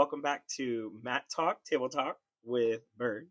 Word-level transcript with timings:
Welcome 0.00 0.22
back 0.22 0.48
to 0.56 0.92
Mat 1.02 1.24
Talk, 1.28 1.62
Table 1.62 1.90
Talk 1.90 2.16
with 2.42 2.80
Bird. 2.96 3.28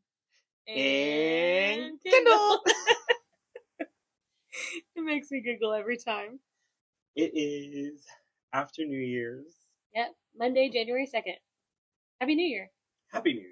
and 0.68 1.94
Kendyl. 2.06 2.58
it 3.80 5.04
makes 5.04 5.32
me 5.32 5.42
giggle 5.42 5.74
every 5.74 5.98
time. 5.98 6.40
It 7.16 7.32
is 7.34 8.06
after 8.54 8.86
New 8.86 9.00
Year's. 9.00 9.52
Yep, 9.96 10.10
Monday, 10.38 10.70
January 10.70 11.08
second. 11.08 11.38
Happy 12.22 12.36
New 12.36 12.46
Year! 12.46 12.70
Happy 13.12 13.34
New 13.34 13.40
Year. 13.40 13.50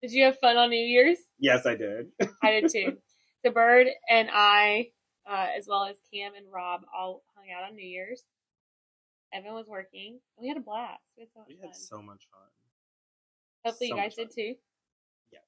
Did 0.00 0.12
you 0.12 0.22
have 0.26 0.38
fun 0.38 0.56
on 0.56 0.70
New 0.70 0.76
Year's? 0.76 1.18
Yes, 1.40 1.66
I 1.66 1.74
did. 1.74 2.12
I 2.44 2.60
did 2.60 2.70
too. 2.70 2.96
the 3.42 3.50
bird 3.50 3.88
and 4.08 4.28
I, 4.32 4.90
uh, 5.28 5.48
as 5.58 5.66
well 5.66 5.86
as 5.86 5.96
Cam 6.12 6.34
and 6.36 6.46
Rob, 6.54 6.82
all 6.96 7.24
hung 7.34 7.46
out 7.50 7.68
on 7.68 7.74
New 7.74 7.84
Year's. 7.84 8.22
Evan 9.34 9.52
was 9.54 9.66
working. 9.66 10.20
We 10.40 10.48
had 10.48 10.56
a 10.56 10.60
blast. 10.60 11.02
We 11.16 11.22
had 11.24 11.30
so 11.32 11.40
much 11.40 11.48
We 11.48 11.56
fun. 11.56 11.66
had 11.66 11.76
so 11.76 12.02
much 12.02 12.28
fun. 12.30 12.40
Hopefully, 13.64 13.90
so 13.90 13.96
you 13.96 14.00
guys 14.02 14.14
did 14.14 14.30
too. 14.30 14.54
Yes. 15.32 15.42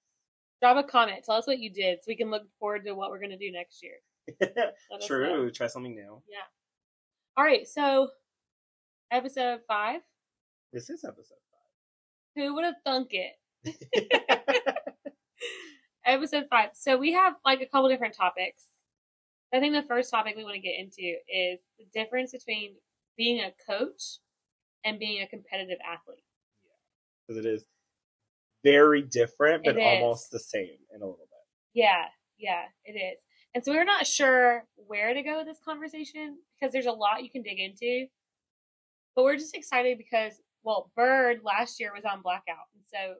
Drop 0.60 0.76
a 0.84 0.88
comment. 0.88 1.24
Tell 1.24 1.36
us 1.36 1.46
what 1.46 1.58
you 1.58 1.70
did, 1.70 1.98
so 1.98 2.04
we 2.08 2.16
can 2.16 2.30
look 2.30 2.42
forward 2.58 2.84
to 2.86 2.92
what 2.94 3.10
we're 3.10 3.20
gonna 3.20 3.36
do 3.38 3.52
next 3.52 3.82
year. 3.82 3.96
True. 5.06 5.50
Try 5.50 5.68
something 5.68 5.94
new. 5.94 6.20
Yeah. 6.28 6.38
All 7.36 7.44
right. 7.44 7.68
So, 7.68 8.08
episode 9.10 9.60
five. 9.68 10.00
This 10.72 10.90
is 10.90 11.04
episode 11.04 11.36
five. 11.52 12.42
Who 12.42 12.54
would 12.54 12.64
have 12.64 12.74
thunk 12.84 13.10
it? 13.12 13.34
episode 16.06 16.46
five. 16.50 16.70
So 16.74 16.96
we 16.96 17.12
have 17.12 17.34
like 17.44 17.60
a 17.60 17.66
couple 17.66 17.88
different 17.88 18.14
topics. 18.16 18.64
I 19.54 19.60
think 19.60 19.74
the 19.74 19.82
first 19.82 20.10
topic 20.10 20.34
we 20.36 20.42
want 20.44 20.56
to 20.56 20.60
get 20.60 20.78
into 20.78 21.02
is 21.02 21.60
the 21.78 21.86
difference 21.94 22.32
between 22.32 22.74
being 23.16 23.40
a 23.40 23.52
coach 23.70 24.18
and 24.84 24.98
being 24.98 25.22
a 25.22 25.26
competitive 25.26 25.78
athlete. 25.84 26.22
Because 27.26 27.44
it 27.44 27.48
is 27.48 27.64
very 28.64 29.02
different, 29.02 29.64
but 29.64 29.76
almost 29.78 30.30
the 30.30 30.38
same 30.38 30.78
in 30.94 31.02
a 31.02 31.04
little 31.04 31.18
bit. 31.18 31.28
Yeah, 31.74 32.04
yeah, 32.38 32.62
it 32.84 32.92
is. 32.92 33.20
And 33.54 33.64
so 33.64 33.72
we're 33.72 33.84
not 33.84 34.06
sure 34.06 34.64
where 34.76 35.14
to 35.14 35.22
go 35.22 35.38
with 35.38 35.46
this 35.46 35.58
conversation 35.64 36.36
because 36.54 36.72
there's 36.72 36.86
a 36.86 36.92
lot 36.92 37.22
you 37.22 37.30
can 37.30 37.42
dig 37.42 37.58
into. 37.58 38.06
But 39.14 39.24
we're 39.24 39.36
just 39.36 39.56
excited 39.56 39.98
because 39.98 40.40
well, 40.62 40.90
Bird 40.96 41.40
last 41.44 41.78
year 41.78 41.92
was 41.94 42.04
on 42.04 42.22
blackout, 42.22 42.66
and 42.74 42.82
so 42.92 43.14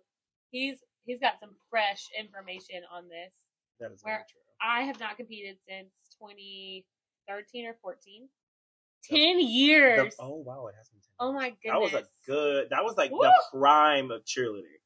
he's 0.50 0.78
he's 1.04 1.20
got 1.20 1.38
some 1.40 1.50
fresh 1.70 2.08
information 2.18 2.82
on 2.92 3.04
this. 3.08 3.32
That 3.80 3.92
is 3.92 4.02
very 4.02 4.16
Where- 4.16 4.26
true. 4.28 4.40
I 4.60 4.82
have 4.82 4.98
not 4.98 5.16
competed 5.16 5.56
since 5.68 5.92
2013 6.18 7.66
or 7.66 7.76
14. 7.82 8.28
The- 9.10 9.16
10 9.16 9.36
The- 9.38 9.42
years. 9.44 10.14
oh 10.20 10.36
wow, 10.36 10.66
it 10.68 10.74
has 10.76 10.88
been. 10.88 11.00
10 11.00 11.06
oh 11.20 11.32
my 11.32 11.50
goodness. 11.50 11.62
That 11.64 11.80
was 11.80 11.94
a 11.94 12.06
good. 12.26 12.68
That 12.70 12.84
was 12.84 12.96
like 12.96 13.10
Woo! 13.10 13.18
the 13.22 13.32
prime 13.58 14.10
of 14.10 14.24
cheerleading. 14.24 14.80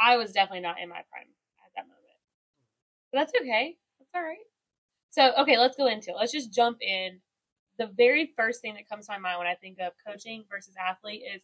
I 0.00 0.16
was 0.16 0.32
definitely 0.32 0.60
not 0.60 0.80
in 0.80 0.88
my 0.88 1.02
prime 1.10 1.28
at 1.64 1.70
that 1.76 1.82
moment. 1.86 1.98
But 3.12 3.18
that's 3.20 3.32
okay. 3.40 3.76
That's 3.98 4.10
all 4.14 4.22
right. 4.22 4.38
So, 5.10 5.32
okay, 5.42 5.58
let's 5.58 5.76
go 5.76 5.86
into 5.86 6.10
it. 6.10 6.16
Let's 6.18 6.32
just 6.32 6.52
jump 6.52 6.78
in. 6.80 7.20
The 7.78 7.86
very 7.96 8.32
first 8.36 8.60
thing 8.62 8.74
that 8.74 8.88
comes 8.88 9.06
to 9.06 9.12
my 9.12 9.18
mind 9.18 9.38
when 9.38 9.46
I 9.46 9.54
think 9.54 9.78
of 9.80 9.92
coaching 10.06 10.44
versus 10.50 10.74
athlete 10.80 11.22
is 11.34 11.42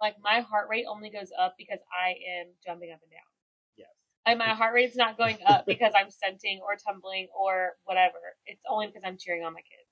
like 0.00 0.16
my 0.22 0.40
heart 0.40 0.68
rate 0.70 0.86
only 0.88 1.10
goes 1.10 1.30
up 1.38 1.54
because 1.58 1.80
I 1.92 2.10
am 2.40 2.46
jumping 2.64 2.90
up 2.92 3.00
and 3.02 3.10
down. 3.10 3.20
Yes. 3.76 3.88
Like 4.26 4.38
my 4.38 4.54
heart 4.54 4.74
rate's 4.74 4.96
not 4.96 5.16
going 5.18 5.38
up 5.46 5.66
because 5.66 5.92
I'm 5.96 6.10
stunting 6.10 6.60
or 6.62 6.76
tumbling 6.76 7.28
or 7.38 7.72
whatever. 7.84 8.18
It's 8.46 8.62
only 8.68 8.86
because 8.86 9.02
I'm 9.04 9.16
cheering 9.18 9.44
on 9.44 9.52
my 9.52 9.60
kids. 9.60 9.88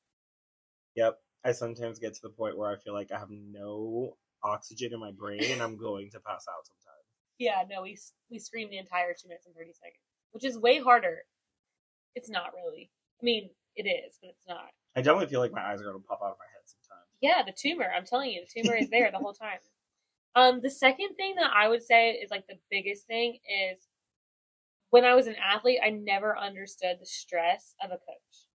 Yep. 0.97 1.19
I 1.45 1.53
sometimes 1.53 1.99
get 1.99 2.15
to 2.15 2.21
the 2.23 2.31
point 2.31 2.59
where 2.59 2.71
I 2.71 2.77
feel 2.77 2.95
like 2.95 3.11
I 3.13 3.19
have 3.19 3.31
no 3.31 4.17
oxygen 4.43 4.93
in 4.93 5.01
my 5.01 5.13
brain 5.13 5.43
and 5.51 5.63
I'm 5.63 5.77
going 5.77 6.11
to 6.11 6.21
pass 6.21 6.47
out 6.49 6.67
sometimes. 6.67 7.05
Yeah, 7.39 7.63
no, 7.71 7.83
we 7.83 7.97
we 8.31 8.39
screamed 8.39 8.73
the 8.73 8.79
entire 8.79 9.13
two 9.13 9.29
minutes 9.29 9.47
and 9.47 9.55
thirty 9.55 9.73
seconds, 9.73 10.03
which 10.33 10.45
is 10.45 10.59
way 10.59 10.81
harder. 10.81 11.19
It's 12.15 12.29
not 12.29 12.53
really. 12.55 12.91
I 13.21 13.25
mean, 13.25 13.51
it 13.77 13.85
is, 13.85 14.19
but 14.21 14.31
it's 14.31 14.47
not. 14.49 14.71
I 14.97 15.03
definitely 15.03 15.29
feel 15.29 15.41
like 15.41 15.53
my 15.53 15.63
eyes 15.63 15.81
are 15.81 15.85
going 15.85 16.01
to 16.01 16.07
pop 16.07 16.21
out 16.23 16.33
of 16.33 16.39
my 16.39 16.51
head 16.53 16.67
sometimes. 16.67 17.07
Yeah, 17.21 17.43
the 17.47 17.55
tumor. 17.57 17.91
I'm 17.95 18.05
telling 18.05 18.31
you, 18.31 18.43
the 18.43 18.61
tumor 18.61 18.77
is 18.77 18.91
there 18.91 19.11
the 19.13 19.19
whole 19.19 19.35
time. 19.35 19.59
Um, 20.35 20.61
the 20.61 20.71
second 20.71 21.15
thing 21.17 21.37
that 21.37 21.51
I 21.55 21.69
would 21.69 21.83
say 21.83 22.13
is 22.13 22.31
like 22.31 22.47
the 22.49 22.59
biggest 22.71 23.07
thing 23.07 23.39
is 23.47 23.79
when 24.91 25.05
I 25.05 25.15
was 25.15 25.27
an 25.27 25.37
athlete, 25.37 25.81
I 25.85 25.91
never 25.91 26.37
understood 26.37 26.97
the 27.01 27.07
stress 27.07 27.75
of 27.83 27.91
a 27.91 27.99
coach. 27.99 28.49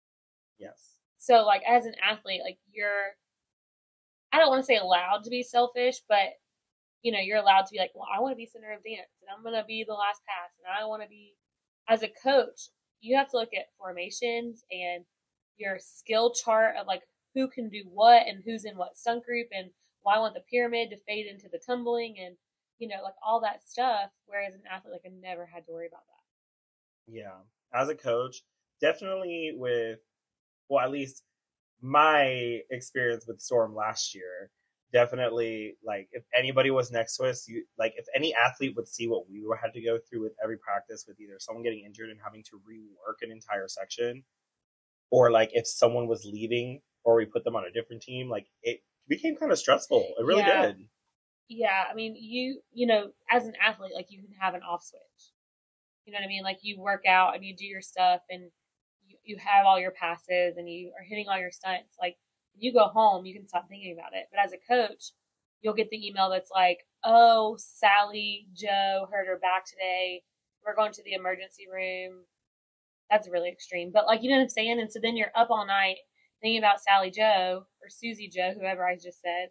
Yes. 0.58 0.91
So 1.22 1.46
like 1.46 1.62
as 1.70 1.86
an 1.86 1.94
athlete, 2.04 2.42
like 2.44 2.58
you're 2.74 3.14
I 4.34 4.40
don't 4.40 4.50
want 4.50 4.62
to 4.62 4.66
say 4.66 4.78
allowed 4.78 5.24
to 5.24 5.30
be 5.30 5.44
selfish, 5.44 6.02
but 6.10 6.34
you 7.04 7.12
know, 7.12 7.20
you're 7.20 7.38
allowed 7.38 7.68
to 7.68 7.72
be 7.72 7.78
like, 7.78 7.92
well, 7.94 8.08
I 8.12 8.20
want 8.20 8.32
to 8.32 8.38
be 8.38 8.48
center 8.48 8.74
of 8.74 8.84
dance 8.84 9.14
and 9.22 9.30
I'm 9.30 9.44
going 9.44 9.56
to 9.56 9.66
be 9.66 9.86
the 9.88 9.94
last 9.94 10.22
pass 10.26 10.50
and 10.58 10.74
I 10.74 10.84
want 10.86 11.04
to 11.04 11.08
be 11.08 11.36
as 11.88 12.02
a 12.02 12.10
coach, 12.24 12.70
you 13.02 13.16
have 13.16 13.30
to 13.30 13.38
look 13.38 13.54
at 13.56 13.76
formations 13.78 14.64
and 14.72 15.06
your 15.58 15.78
skill 15.80 16.34
chart 16.34 16.76
of 16.76 16.88
like 16.88 17.04
who 17.36 17.48
can 17.48 17.70
do 17.70 17.84
what 17.86 18.28
and 18.28 18.42
who's 18.44 18.66
in 18.66 18.76
what 18.76 18.98
stunt 18.98 19.24
group 19.24 19.48
and 19.52 19.70
well, 20.04 20.16
I 20.16 20.20
want 20.20 20.34
the 20.34 20.42
pyramid 20.50 20.90
to 20.90 20.98
fade 21.08 21.28
into 21.28 21.50
the 21.52 21.62
tumbling 21.64 22.16
and 22.20 22.36
you 22.80 22.88
know, 22.88 23.04
like 23.04 23.14
all 23.24 23.40
that 23.42 23.62
stuff. 23.64 24.10
Whereas 24.26 24.56
an 24.56 24.64
athlete, 24.72 24.94
like 24.94 25.06
I 25.06 25.14
never 25.22 25.46
had 25.46 25.68
to 25.68 25.72
worry 25.72 25.86
about 25.86 26.02
that. 26.08 27.14
Yeah. 27.14 27.46
As 27.80 27.90
a 27.90 27.96
coach, 27.96 28.42
definitely 28.82 29.52
with, 29.56 30.00
well, 30.72 30.86
at 30.86 30.92
least 30.92 31.24
my 31.82 32.62
experience 32.72 33.26
with 33.28 33.42
Storm 33.42 33.76
last 33.76 34.16
year, 34.16 34.52
definitely 34.94 35.78
like 35.84 36.10
if 36.14 36.24
anybody 36.38 36.72
was 36.72 36.92
next 36.92 37.18
to 37.18 37.26
us, 37.26 37.48
you 37.48 37.66
like 37.78 37.94
if 37.98 38.06
any 38.16 38.34
athlete 38.36 38.76
would 38.78 38.88
see 38.88 39.08
what 39.08 39.30
we 39.30 39.44
were 39.46 39.58
had 39.58 39.74
to 39.74 39.82
go 39.82 40.00
through 40.00 40.24
with 40.24 40.34
every 40.44 40.58
practice 40.58 41.06
with 41.08 41.20
either 41.20 41.36
someone 41.40 41.64
getting 41.64 41.84
injured 41.86 42.10
and 42.10 42.20
having 42.24 42.44
to 42.44 42.62
rework 42.70 43.18
an 43.24 43.32
entire 43.32 43.68
section, 43.68 44.24
or 45.12 45.32
like 45.32 45.52
if 45.54 45.68
someone 45.68 46.08
was 46.08 46.26
leaving 46.26 46.82
or 47.04 47.16
we 47.18 47.26
put 47.26 47.44
them 47.44 47.56
on 47.56 47.66
a 47.66 47.72
different 47.72 48.02
team, 48.02 48.30
like 48.30 48.48
it 48.64 48.82
became 49.08 49.36
kind 49.36 49.52
of 49.52 49.60
stressful. 49.60 50.14
It 50.20 50.26
really 50.26 50.44
Yeah. 50.44 50.62
did. 50.62 50.90
yeah, 51.50 51.86
I 51.90 51.94
mean, 51.96 52.16
you 52.18 52.62
you 52.74 52.88
know, 52.88 53.12
as 53.30 53.46
an 53.48 53.56
athlete, 53.62 53.94
like 53.96 54.08
you 54.12 54.22
can 54.24 54.34
have 54.40 54.56
an 54.56 54.64
off 54.64 54.84
switch. 54.84 55.32
You 56.06 56.14
know 56.14 56.20
what 56.20 56.26
I 56.26 56.30
mean? 56.30 56.44
Like 56.44 56.60
you 56.64 56.80
work 56.80 57.06
out 57.08 57.36
and 57.36 57.46
you 57.46 57.56
do 57.56 57.66
your 57.66 57.82
stuff 57.82 58.22
and 58.30 58.52
you, 59.24 59.38
have 59.38 59.66
all 59.66 59.80
your 59.80 59.92
passes 59.92 60.58
and 60.58 60.70
you 60.70 60.92
are 60.98 61.04
hitting 61.08 61.28
all 61.30 61.40
your 61.40 61.52
stunts. 61.52 61.96
Like 62.00 62.18
you 62.58 62.74
go 62.74 62.88
home, 62.88 63.26
you 63.26 63.34
can 63.34 63.48
stop 63.48 63.68
thinking 63.70 63.96
about 63.98 64.14
it. 64.14 64.28
But 64.32 64.44
as 64.44 64.54
a 64.54 64.58
coach, 64.68 65.12
you'll 65.62 65.74
get 65.74 65.90
the 65.90 66.08
email 66.08 66.30
that's 66.30 66.52
like, 66.54 66.80
"Oh, 67.04 67.56
Sally 67.60 68.48
Joe 68.54 69.08
hurt 69.12 69.28
her 69.28 69.40
back 69.40 69.66
today. 69.66 70.24
We're 70.66 70.76
going 70.76 70.92
to 70.94 71.04
the 71.04 71.14
emergency 71.14 71.66
room." 71.72 72.24
That's 73.10 73.30
really 73.30 73.50
extreme, 73.50 73.92
but 73.94 74.06
like 74.08 74.24
you 74.24 74.30
know 74.30 74.38
what 74.38 74.44
I'm 74.44 74.50
saying. 74.50 74.80
And 74.80 74.92
so 74.92 75.00
then 75.02 75.18
you're 75.18 75.32
up 75.36 75.50
all 75.52 75.66
night 75.66 75.98
thinking 76.42 76.60
about 76.60 76.82
Sally 76.82 77.12
Joe 77.12 77.66
or 77.84 77.90
Susie 77.90 78.30
Joe, 78.30 78.54
whoever 78.58 78.88
I 78.88 78.96
just 78.96 79.22
said 79.22 79.50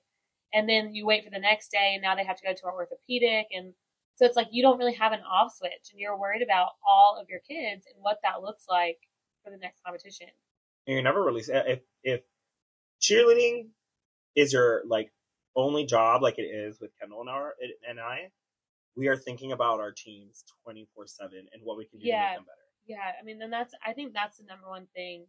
and 0.53 0.69
then 0.69 0.95
you 0.95 1.07
wait 1.07 1.25
for 1.25 1.31
the 1.31 1.39
next 1.39 1.71
day 1.71 1.93
and 1.95 2.03
now 2.03 2.15
they 2.15 2.25
have 2.25 2.37
to 2.37 2.47
go 2.47 2.53
to 2.53 2.67
our 2.67 2.75
orthopedic 2.75 3.47
and 3.53 3.73
so 4.15 4.27
it's 4.27 4.37
like 4.37 4.49
you 4.51 4.63
don't 4.63 4.79
really 4.79 4.95
have 4.95 5.13
an 5.13 5.21
off 5.21 5.53
switch 5.57 5.91
and 5.93 6.01
you're 6.01 6.19
worried 6.19 6.43
about 6.43 6.71
all 6.87 7.19
of 7.21 7.29
your 7.29 7.41
kids 7.41 7.85
and 7.87 8.03
what 8.03 8.19
that 8.23 8.43
looks 8.43 8.65
like 8.69 8.99
for 9.45 9.51
the 9.51 9.57
next 9.57 9.81
competition 9.85 10.27
and 10.87 10.95
you're 10.95 11.03
never 11.03 11.23
really 11.25 11.43
uh, 11.53 11.63
if 11.67 11.81
if 12.03 12.23
cheerleading 13.01 13.69
is 14.37 14.53
your 14.53 14.83
like 14.87 15.13
only 15.57 15.85
job 15.85 16.23
like 16.23 16.39
it 16.39 16.43
is 16.43 16.81
with 16.81 16.91
Kendyl 17.01 17.21
and 17.21 17.29
our 17.29 17.55
and 17.89 17.99
I, 17.99 18.31
we 18.97 19.09
are 19.09 19.17
thinking 19.17 19.53
about 19.53 19.81
our 19.81 19.93
teams 19.93 20.45
twenty 20.63 20.87
four 20.95 21.07
seven 21.07 21.47
and 21.53 21.63
what 21.65 21.77
we 21.77 21.85
can 21.87 21.99
do 21.99 22.05
to 22.05 22.09
Yeah. 22.09 22.29
make 22.31 22.37
them 22.39 22.45
better. 22.45 22.67
yeah 22.87 23.13
i 23.21 23.25
mean 23.25 23.39
then 23.39 23.51
that's 23.51 23.75
i 23.85 23.93
think 23.93 24.13
that's 24.13 24.39
the 24.39 24.45
number 24.45 24.69
one 24.69 24.87
thing 24.95 25.27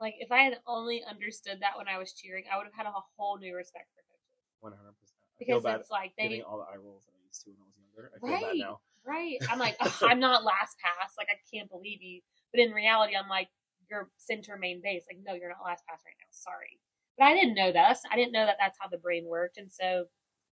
like 0.00 0.14
if 0.18 0.32
i 0.32 0.38
had 0.42 0.58
only 0.66 1.02
understood 1.04 1.58
that 1.60 1.76
when 1.76 1.88
i 1.88 1.98
was 1.98 2.12
cheering 2.12 2.44
i 2.52 2.56
would 2.56 2.64
have 2.64 2.74
had 2.74 2.86
a 2.86 2.92
whole 3.16 3.38
new 3.38 3.54
respect 3.54 3.86
for 3.94 4.02
coaches 4.02 4.42
One 4.60 4.72
hundred 4.72 4.94
percent. 5.00 5.20
Because 5.38 5.62
bad 5.62 5.80
it's 5.80 5.90
like 5.90 6.12
they 6.16 6.28
giving 6.28 6.42
all 6.42 6.58
the 6.58 6.64
eye 6.64 6.76
rolls 6.82 7.04
that 7.06 7.12
I 7.12 7.22
used 7.26 7.42
to 7.44 7.50
when 7.50 7.66
I 7.66 7.68
was 7.68 7.76
younger. 7.76 8.10
I 8.14 8.18
feel 8.18 8.40
bad 8.40 8.48
Right. 8.54 8.58
now. 8.58 8.80
Right. 9.04 9.36
I'm 9.50 9.58
like, 9.58 9.76
I'm 10.02 10.20
not 10.20 10.44
last 10.44 10.78
pass. 10.78 11.12
Like, 11.18 11.26
I 11.28 11.36
can't 11.52 11.68
believe 11.68 12.00
you. 12.00 12.20
But 12.54 12.62
in 12.62 12.72
reality, 12.72 13.14
I'm 13.16 13.28
like, 13.28 13.48
you're 13.90 14.08
center 14.16 14.56
main 14.56 14.80
base. 14.80 15.02
Like, 15.08 15.18
no, 15.26 15.34
you're 15.34 15.48
not 15.48 15.64
last 15.64 15.84
pass 15.88 16.00
right 16.06 16.14
now. 16.18 16.30
Sorry. 16.30 16.78
But 17.18 17.24
I 17.24 17.34
didn't 17.34 17.54
know 17.54 17.72
that. 17.72 17.98
I 18.10 18.16
didn't 18.16 18.32
know 18.32 18.46
that 18.46 18.56
that's 18.60 18.78
how 18.80 18.88
the 18.88 18.98
brain 18.98 19.26
worked. 19.26 19.58
And 19.58 19.70
so, 19.70 20.06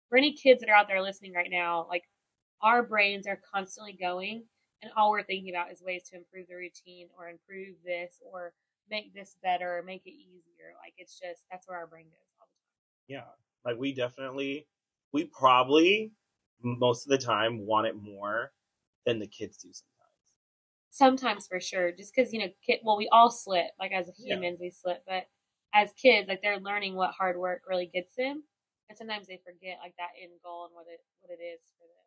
for 0.08 0.18
any 0.18 0.32
kids 0.32 0.60
that 0.60 0.68
are 0.68 0.76
out 0.76 0.88
there 0.88 1.02
listening 1.02 1.32
right 1.32 1.50
now, 1.50 1.86
like, 1.88 2.04
our 2.60 2.82
brains 2.82 3.26
are 3.26 3.40
constantly 3.52 3.96
going, 3.98 4.44
and 4.82 4.92
all 4.96 5.10
we're 5.10 5.22
thinking 5.22 5.54
about 5.54 5.72
is 5.72 5.82
ways 5.82 6.04
to 6.10 6.16
improve 6.16 6.46
the 6.48 6.54
routine 6.54 7.08
or 7.18 7.28
improve 7.28 7.74
this 7.84 8.20
or 8.20 8.52
make 8.90 9.12
this 9.14 9.36
better 9.42 9.78
or 9.78 9.82
make 9.82 10.02
it 10.06 10.12
easier. 10.12 10.76
Like, 10.82 10.94
it's 10.98 11.18
just, 11.18 11.42
that's 11.50 11.66
where 11.66 11.78
our 11.78 11.86
brain 11.86 12.04
goes 12.04 12.28
all 12.40 12.46
the 12.46 13.16
time. 13.16 13.26
Yeah. 13.26 13.32
Like 13.66 13.78
we 13.78 13.92
definitely 13.92 14.68
we 15.12 15.24
probably 15.24 16.12
most 16.62 17.04
of 17.04 17.10
the 17.10 17.18
time 17.18 17.66
want 17.66 17.86
it 17.86 17.96
more 17.96 18.52
than 19.04 19.18
the 19.18 19.26
kids 19.26 19.56
do 19.58 19.68
sometimes. 19.72 19.95
Sometimes 20.96 21.46
for 21.46 21.60
sure 21.60 21.92
just 21.92 22.14
because 22.14 22.32
you 22.32 22.40
know 22.40 22.48
kid, 22.64 22.80
well 22.84 22.96
we 22.96 23.08
all 23.12 23.30
slip 23.30 23.66
like 23.78 23.92
as 23.92 24.08
Yeah. 24.18 24.36
humans 24.36 24.58
we 24.60 24.70
slip 24.70 25.02
but 25.06 25.24
as 25.74 25.92
kids 25.92 26.28
like 26.28 26.40
they're 26.42 26.58
learning 26.60 26.94
what 26.96 27.10
hard 27.12 27.36
work 27.36 27.62
really 27.68 27.86
gets 27.92 28.14
them 28.16 28.42
And 28.88 28.96
sometimes 28.96 29.26
they 29.26 29.40
forget 29.44 29.78
like 29.82 29.94
that 29.98 30.16
end 30.22 30.32
goal 30.42 30.64
and 30.66 30.74
what 30.74 30.86
it 30.88 31.00
what 31.20 31.30
it 31.36 31.42
is 31.42 31.60
for 31.76 31.84
them. 31.84 32.06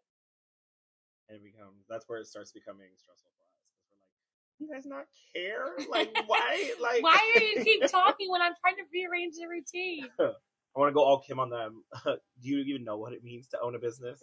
And 1.27 1.37
it 1.37 1.43
becomes 1.43 1.85
that's 1.89 2.05
where 2.09 2.19
it 2.19 2.27
starts 2.27 2.51
becoming 2.51 2.87
stressful 2.97 3.29
for 3.37 3.45
us 3.45 3.59
because 3.61 3.77
we're 3.85 3.99
like, 3.99 4.17
you 4.59 4.67
guys 4.73 4.85
not 4.87 5.05
care? 5.35 5.75
Like 5.89 6.09
why? 6.27 6.71
Like 6.81 7.03
Why 7.03 7.19
are 7.19 7.41
you 7.43 7.63
keep 7.63 7.85
talking 7.91 8.31
when 8.31 8.41
I'm 8.41 8.53
trying 8.61 8.77
to 8.77 8.83
rearrange 8.93 9.35
the 9.37 9.47
routine? 9.47 10.07
I 10.19 10.79
want 10.79 10.89
to 10.89 10.93
go 10.93 11.03
all 11.03 11.19
Kim 11.21 11.39
on 11.39 11.49
them. 11.49 11.83
Do 12.05 12.17
you 12.49 12.59
even 12.59 12.83
know 12.85 12.97
what 12.97 13.13
it 13.13 13.23
means 13.23 13.47
to 13.49 13.59
own 13.61 13.75
a 13.75 13.79
business? 13.79 14.19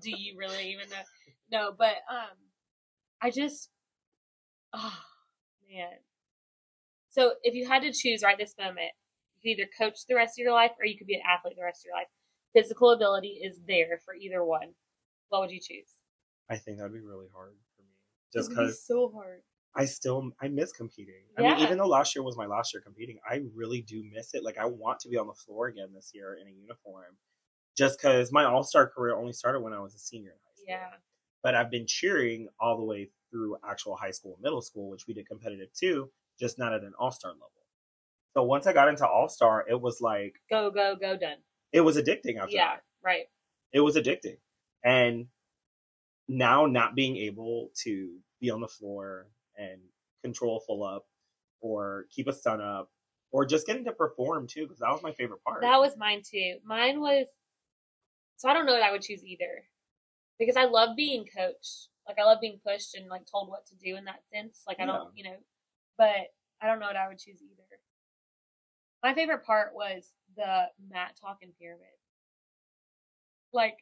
Do 0.00 0.10
you 0.10 0.36
really 0.38 0.70
even 0.72 0.88
know? 0.88 1.04
No, 1.50 1.72
but 1.76 1.96
um, 2.08 2.36
I 3.24 3.30
just, 3.30 3.70
oh 4.74 4.98
man. 5.72 5.88
So 7.08 7.32
if 7.42 7.54
you 7.54 7.66
had 7.66 7.80
to 7.80 7.90
choose 7.90 8.22
right 8.22 8.36
this 8.36 8.54
moment, 8.58 8.90
you 9.34 9.40
could 9.40 9.60
either 9.60 9.70
coach 9.78 10.00
the 10.06 10.14
rest 10.14 10.38
of 10.38 10.42
your 10.42 10.52
life 10.52 10.72
or 10.78 10.84
you 10.84 10.98
could 10.98 11.06
be 11.06 11.14
an 11.14 11.22
athlete 11.26 11.54
the 11.56 11.64
rest 11.64 11.80
of 11.80 11.86
your 11.86 11.96
life. 11.96 12.08
Physical 12.52 12.90
ability 12.90 13.40
is 13.42 13.58
there 13.66 13.98
for 14.04 14.14
either 14.14 14.44
one. 14.44 14.74
What 15.30 15.40
would 15.40 15.50
you 15.50 15.58
choose? 15.58 15.88
I 16.50 16.56
think 16.56 16.76
that'd 16.76 16.92
be 16.92 17.00
really 17.00 17.28
hard 17.34 17.54
for 17.74 17.82
me, 17.82 17.88
just 18.30 18.50
would 18.50 18.56
because 18.56 18.86
so 18.86 19.10
hard. 19.14 19.40
I 19.74 19.86
still 19.86 20.30
I 20.42 20.48
miss 20.48 20.72
competing. 20.72 21.24
Yeah. 21.38 21.52
I 21.52 21.54
mean, 21.54 21.64
even 21.64 21.78
though 21.78 21.88
last 21.88 22.14
year 22.14 22.22
was 22.22 22.36
my 22.36 22.46
last 22.46 22.74
year 22.74 22.82
competing, 22.82 23.18
I 23.28 23.40
really 23.56 23.80
do 23.80 24.04
miss 24.12 24.34
it. 24.34 24.44
Like 24.44 24.58
I 24.58 24.66
want 24.66 25.00
to 25.00 25.08
be 25.08 25.16
on 25.16 25.28
the 25.28 25.32
floor 25.32 25.68
again 25.68 25.88
this 25.94 26.10
year 26.12 26.36
in 26.38 26.46
a 26.46 26.50
uniform, 26.50 27.16
just 27.74 27.98
because 27.98 28.30
my 28.32 28.44
All 28.44 28.62
Star 28.62 28.86
career 28.86 29.16
only 29.16 29.32
started 29.32 29.60
when 29.60 29.72
I 29.72 29.80
was 29.80 29.94
a 29.94 29.98
senior 29.98 30.32
in 30.32 30.36
high 30.44 30.54
school. 30.54 30.66
Yeah. 30.68 30.98
But 31.44 31.54
I've 31.54 31.70
been 31.70 31.86
cheering 31.86 32.48
all 32.58 32.76
the 32.78 32.82
way 32.84 33.10
through 33.30 33.56
actual 33.68 33.94
high 33.94 34.10
school 34.10 34.34
and 34.34 34.42
middle 34.42 34.62
school, 34.62 34.88
which 34.90 35.06
we 35.06 35.14
did 35.14 35.28
competitive 35.28 35.68
too, 35.74 36.10
just 36.40 36.58
not 36.58 36.72
at 36.72 36.82
an 36.82 36.94
All 36.98 37.12
Star 37.12 37.30
level. 37.32 37.50
So 38.32 38.42
once 38.42 38.66
I 38.66 38.72
got 38.72 38.88
into 38.88 39.06
All 39.06 39.28
Star, 39.28 39.64
it 39.68 39.80
was 39.80 40.00
like 40.00 40.34
Go 40.50 40.70
go 40.70 40.96
go 40.96 41.16
done. 41.16 41.36
it 41.72 41.82
was 41.82 41.96
addicting 41.96 42.38
after 42.38 42.56
Yeah. 42.56 42.76
that. 42.76 42.82
Right. 43.04 43.26
It 43.72 43.80
was 43.80 43.94
addicting. 43.94 44.38
And 44.82 45.26
now 46.26 46.64
not 46.66 46.94
being 46.94 47.16
able 47.18 47.70
to 47.82 48.18
be 48.40 48.50
on 48.50 48.60
the 48.62 48.68
floor 48.68 49.28
and 49.56 49.80
control 50.22 50.60
full 50.60 50.82
up 50.82 51.06
or 51.60 52.06
keep 52.10 52.26
a 52.26 52.32
stun 52.32 52.60
up 52.62 52.90
or 53.30 53.44
just 53.44 53.66
getting 53.66 53.84
to 53.84 53.92
perform 53.92 54.46
too, 54.46 54.62
because 54.62 54.78
that 54.78 54.90
was 54.90 55.02
my 55.02 55.12
favorite 55.12 55.44
part. 55.44 55.60
That 55.60 55.78
was 55.78 55.96
mine 55.98 56.22
too. 56.24 56.56
Mine 56.64 57.00
was 57.00 57.26
so 58.36 58.48
I 58.48 58.54
don't 58.54 58.64
know 58.66 58.72
that 58.72 58.82
I 58.82 58.90
would 58.92 59.02
choose 59.02 59.22
either. 59.24 59.64
Because 60.38 60.56
I 60.56 60.64
love 60.64 60.96
being 60.96 61.24
coached. 61.24 61.88
Like 62.06 62.18
I 62.18 62.24
love 62.24 62.40
being 62.40 62.60
pushed 62.66 62.94
and 62.94 63.08
like 63.08 63.22
told 63.30 63.48
what 63.48 63.66
to 63.66 63.76
do 63.76 63.96
in 63.96 64.04
that 64.04 64.26
sense. 64.32 64.62
Like 64.66 64.80
I 64.80 64.86
don't, 64.86 65.10
you 65.14 65.24
know, 65.24 65.36
but 65.96 66.32
I 66.60 66.66
don't 66.66 66.80
know 66.80 66.86
what 66.86 66.96
I 66.96 67.08
would 67.08 67.18
choose 67.18 67.40
either. 67.42 67.62
My 69.02 69.14
favorite 69.14 69.44
part 69.44 69.74
was 69.74 70.08
the 70.36 70.66
Mat 70.90 71.16
talking 71.20 71.50
pyramid. 71.58 71.86
Like 73.52 73.78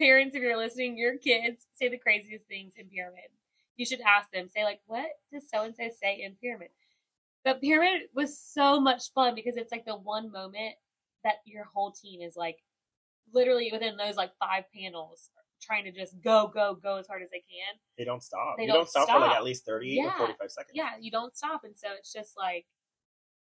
parents, 0.00 0.34
if 0.34 0.42
you're 0.42 0.56
listening, 0.56 0.96
your 0.96 1.18
kids 1.18 1.66
say 1.74 1.88
the 1.88 1.98
craziest 1.98 2.46
things 2.46 2.74
in 2.76 2.86
pyramid. 2.88 3.30
You 3.76 3.86
should 3.86 4.00
ask 4.00 4.30
them, 4.30 4.48
say 4.48 4.64
like, 4.64 4.80
what 4.86 5.06
does 5.32 5.48
so 5.52 5.62
and 5.62 5.74
so 5.74 5.88
say 6.00 6.22
in 6.22 6.36
pyramid? 6.40 6.68
But 7.44 7.60
pyramid 7.60 8.02
was 8.14 8.38
so 8.38 8.80
much 8.80 9.12
fun 9.12 9.34
because 9.34 9.56
it's 9.56 9.72
like 9.72 9.84
the 9.84 9.96
one 9.96 10.30
moment 10.30 10.74
that 11.24 11.36
your 11.44 11.64
whole 11.72 11.90
team 11.90 12.20
is 12.20 12.36
like 12.36 12.58
literally 13.32 13.70
within 13.72 13.96
those 13.96 14.16
like 14.16 14.32
five 14.38 14.64
panels 14.74 15.30
trying 15.62 15.84
to 15.84 15.92
just 15.92 16.20
go, 16.20 16.50
go, 16.52 16.74
go 16.74 16.96
as 16.96 17.06
hard 17.06 17.22
as 17.22 17.30
they 17.30 17.38
can. 17.48 17.78
they 17.96 18.04
don't 18.04 18.22
stop. 18.22 18.56
They 18.56 18.64
you 18.64 18.68
don't 18.68 18.78
don't 18.80 18.88
stop, 18.88 19.08
for 19.08 19.20
like 19.20 19.36
at 19.36 19.44
least 19.44 19.64
30 19.64 19.88
Yeah. 19.88 20.08
or 20.08 20.18
45 20.18 20.50
seconds. 20.50 20.72
Yeah, 20.74 20.90
you 21.00 21.10
don't 21.10 21.34
stop. 21.36 21.62
And 21.64 21.76
so 21.76 21.88
it's 21.96 22.12
just 22.12 22.36
like, 22.36 22.66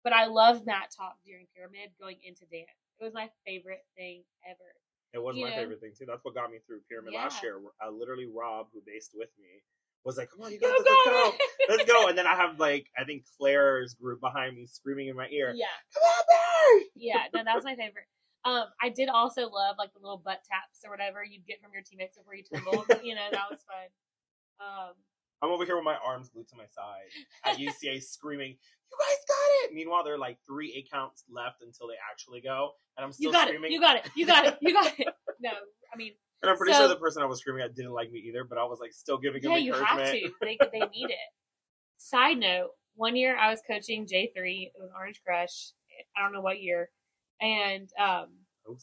but 0.02 0.12
I 0.12 0.26
love 0.26 0.64
Mat 0.66 0.90
talk 0.96 1.16
during 1.24 1.46
pyramid 1.54 1.90
going 2.00 2.16
into 2.24 2.46
dance. 2.46 2.68
It 2.98 3.04
was 3.04 3.12
my 3.14 3.28
favorite 3.44 3.84
thing 3.96 4.22
ever. 4.48 4.72
It 5.12 5.22
was 5.22 5.36
You 5.36 5.44
my 5.44 5.50
know? 5.50 5.56
favorite 5.56 5.80
thing 5.80 5.92
too. 5.98 6.04
That's 6.06 6.24
what 6.24 6.34
got 6.34 6.50
me 6.50 6.58
through 6.66 6.80
Pyramid 6.88 7.12
Yeah. 7.12 7.22
last 7.24 7.42
year. 7.42 7.60
I 7.80 7.86
uh, 7.86 7.90
literally, 7.90 8.26
Rob, 8.26 8.68
who 8.72 8.80
based 8.86 9.12
with 9.14 9.30
me, 9.38 9.62
was 10.04 10.16
like, 10.18 10.30
"Come 10.30 10.42
on, 10.42 10.52
you 10.52 10.58
this, 10.58 10.70
let's 10.70 11.04
go, 11.04 11.32
let's 11.68 11.84
go!" 11.90 12.08
And 12.08 12.16
then 12.16 12.26
I 12.26 12.36
have 12.36 12.60
like, 12.60 12.86
I 12.96 13.04
think 13.04 13.24
Claire's 13.38 13.94
group 13.94 14.20
behind 14.20 14.56
me 14.56 14.66
screaming 14.66 15.08
in 15.08 15.16
my 15.16 15.28
ear, 15.28 15.52
Yeah, 15.56 15.66
"Come 15.94 16.02
on, 16.02 16.24
Barry!" 16.28 16.84
yeah. 16.94 17.24
No, 17.34 17.42
that 17.44 17.54
was 17.54 17.64
my 17.64 17.74
favorite. 17.76 18.06
Um, 18.46 18.64
I 18.80 18.90
did 18.90 19.08
also 19.08 19.42
love 19.50 19.74
like 19.78 19.92
the 19.92 19.98
little 20.00 20.22
butt 20.24 20.38
taps 20.48 20.80
or 20.84 20.90
whatever 20.90 21.24
you'd 21.24 21.46
get 21.46 21.60
from 21.60 21.72
your 21.74 21.82
teammates 21.82 22.16
before 22.16 22.34
you 22.36 22.44
tumbled. 22.44 22.86
you 23.02 23.14
know, 23.16 23.26
that 23.32 23.50
was 23.50 23.58
fun. 23.66 23.88
Um, 24.60 24.92
I'm 25.42 25.50
over 25.50 25.64
here 25.66 25.74
with 25.76 25.84
my 25.84 25.96
arms 26.04 26.28
glued 26.30 26.48
to 26.48 26.56
my 26.56 26.64
side 26.66 27.10
at 27.44 27.58
UCA, 27.58 28.00
screaming, 28.02 28.52
"You 28.52 28.96
guys 28.98 29.18
got 29.28 29.64
it!" 29.70 29.74
Meanwhile, 29.74 30.04
there 30.04 30.14
are 30.14 30.18
like 30.18 30.38
three 30.46 30.72
eight 30.76 30.88
counts 30.90 31.24
left 31.28 31.56
until 31.60 31.88
they 31.88 31.94
actually 32.10 32.40
go, 32.40 32.70
and 32.96 33.04
I'm 33.04 33.12
still 33.12 33.26
you 33.28 33.32
got 33.32 33.48
screaming. 33.48 33.70
it. 33.70 33.74
You 33.74 33.80
got 33.80 33.96
it. 33.96 34.08
You 34.16 34.26
got 34.26 34.46
it. 34.46 34.58
You 34.60 34.72
got 34.72 34.98
it. 34.98 35.08
No, 35.38 35.50
I 35.92 35.96
mean, 35.98 36.12
and 36.40 36.50
I'm 36.50 36.56
pretty 36.56 36.72
So- 36.72 36.78
sure 36.78 36.88
the 36.88 36.96
person 36.96 37.22
I 37.22 37.26
was 37.26 37.40
screaming 37.40 37.62
at 37.62 37.74
didn't 37.76 37.92
like 37.92 38.10
me 38.10 38.20
either, 38.20 38.44
but 38.44 38.56
I 38.56 38.64
was 38.64 38.78
like 38.80 38.94
still 38.94 39.18
giving 39.18 39.42
him 39.42 39.50
yeah, 39.50 39.58
you 39.58 39.74
have 39.74 39.98
to. 39.98 40.30
They 40.40 40.56
they 40.72 40.78
need 40.94 41.10
it. 41.10 41.28
Side 41.98 42.38
note: 42.38 42.70
One 42.94 43.16
year 43.16 43.36
I 43.36 43.50
was 43.50 43.60
coaching 43.68 44.06
J 44.06 44.30
three. 44.34 44.72
It 44.74 44.80
was 44.80 44.90
Orange 44.96 45.20
Crush. 45.26 45.72
I 46.16 46.22
don't 46.22 46.32
know 46.32 46.40
what 46.40 46.62
year, 46.62 46.88
and 47.40 47.88
um, 47.98 48.28
Oh, 48.68 48.76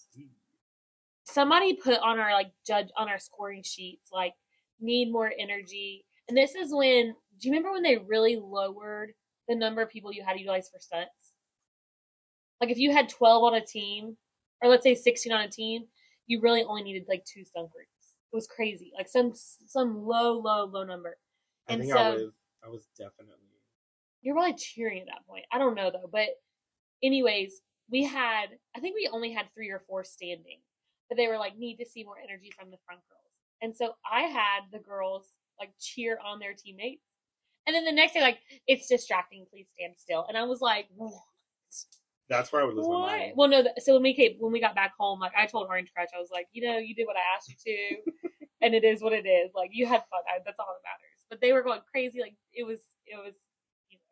somebody 1.26 1.74
put 1.76 2.00
on 2.00 2.20
our 2.20 2.34
like 2.34 2.52
judge 2.66 2.88
on 2.98 3.10
our 3.10 3.20
scoring 3.20 3.64
sheets 3.64 4.10
like 4.12 4.34
need 4.80 5.12
more 5.12 5.32
energy. 5.40 6.06
And 6.28 6.38
this 6.38 6.56
is 6.56 6.74
when 6.74 7.16
do 7.40 7.48
you 7.48 7.52
remember 7.52 7.72
when 7.72 7.84
they 7.84 7.98
really 7.98 8.38
lowered 8.38 9.12
the 9.48 9.56
number 9.56 9.82
of 9.82 9.90
people 9.90 10.12
you 10.14 10.24
had 10.24 10.34
to 10.34 10.40
utilize 10.40 10.70
for 10.70 10.80
stunts? 10.80 11.34
Like 12.62 12.70
if 12.70 12.78
you 12.78 12.92
had 12.94 13.10
twelve 13.10 13.44
on 13.44 13.56
a 13.56 13.66
team, 13.66 14.16
or 14.62 14.70
let's 14.70 14.84
say 14.84 14.96
sixteen 14.96 15.34
on 15.34 15.42
a 15.42 15.50
team, 15.50 15.84
you 16.28 16.40
really 16.42 16.64
only 16.64 16.84
needed 16.84 17.06
like 17.10 17.26
two 17.26 17.44
stunt 17.44 17.72
groups. 17.72 17.90
It 18.32 18.36
was 18.36 18.48
crazy, 18.48 18.92
like 18.98 19.08
some 19.10 19.34
some 19.34 20.06
low, 20.06 20.40
low, 20.40 20.66
low 20.66 20.84
number. 20.84 21.18
I 21.68 21.74
And 21.74 21.82
think 21.82 21.94
so- 21.94 22.00
I 22.00 22.10
was. 22.14 22.34
I 22.66 22.70
was 22.70 22.88
definitely. 22.98 23.36
You're 24.22 24.36
probably 24.36 24.56
cheering 24.56 25.02
at 25.02 25.08
that 25.08 25.28
point. 25.28 25.44
I 25.52 25.58
don't 25.58 25.76
know 25.76 25.92
though, 25.92 26.08
but 26.10 26.30
anyways, 27.04 27.60
we 27.94 28.04
had 28.04 28.48
I 28.76 28.80
think 28.80 28.96
we 28.96 29.08
only 29.14 29.32
had 29.32 29.46
three 29.54 29.70
or 29.70 29.80
four 29.80 30.04
standing, 30.04 30.60
but 31.08 31.16
they 31.16 31.28
were 31.28 31.38
like 31.38 31.58
need 31.58 31.78
to 31.78 31.86
see 31.86 32.04
more 32.04 32.16
energy 32.22 32.52
from 32.58 32.72
the 32.72 32.78
front 32.86 33.02
girls, 33.08 33.32
and 33.62 33.74
so 33.74 33.94
I 34.12 34.24
had 34.24 34.62
the 34.72 34.80
girls 34.80 35.28
like 35.60 35.72
cheer 35.80 36.18
on 36.26 36.40
their 36.40 36.54
teammates, 36.56 37.06
and 37.68 37.76
then 37.76 37.86
the 37.86 37.92
next 37.92 38.14
day 38.14 38.22
like 38.22 38.40
it's 38.68 38.88
distracting, 38.88 39.46
please 39.50 39.68
stand 39.78 39.94
still, 39.98 40.26
and 40.28 40.36
I 40.38 40.44
was 40.44 40.60
like. 40.60 40.88
"What?" 40.96 41.14
That's 42.30 42.52
where 42.52 42.62
I 42.62 42.66
would 42.66 42.76
lose 42.76 42.88
my 42.88 42.94
mind. 42.94 43.34
Well, 43.36 43.50
no. 43.50 43.62
th- 43.62 43.76
So 43.80 43.94
when 43.94 44.02
we 44.02 44.14
came, 44.16 44.38
when 44.40 44.52
we 44.54 44.62
got 44.62 44.74
back 44.74 44.94
home, 44.98 45.20
like 45.20 45.34
I 45.38 45.46
told 45.46 45.68
Orange 45.68 45.92
Crush, 45.94 46.08
I 46.16 46.20
was 46.20 46.30
like, 46.32 46.48
you 46.54 46.66
know, 46.66 46.78
you 46.78 46.96
did 46.96 47.06
what 47.06 47.18
I 47.18 47.36
asked 47.36 47.50
you 47.50 47.56
to, 47.66 48.30
and 48.62 48.74
it 48.74 48.84
is 48.86 49.04
what 49.04 49.12
it 49.14 49.28
is. 49.28 49.52
Like 49.54 49.72
you 49.74 49.86
had 49.86 50.02
fun. 50.10 50.22
I, 50.28 50.40
that's 50.44 50.58
all 50.58 50.66
that 50.72 50.88
matters. 50.88 51.20
But 51.30 51.42
they 51.42 51.52
were 51.52 51.62
going 51.62 51.82
crazy. 51.92 52.22
Like 52.22 52.34
it 52.54 52.64
was, 52.64 52.80
it 53.06 53.18
was, 53.18 53.36
you 53.90 53.98
know, 53.98 54.08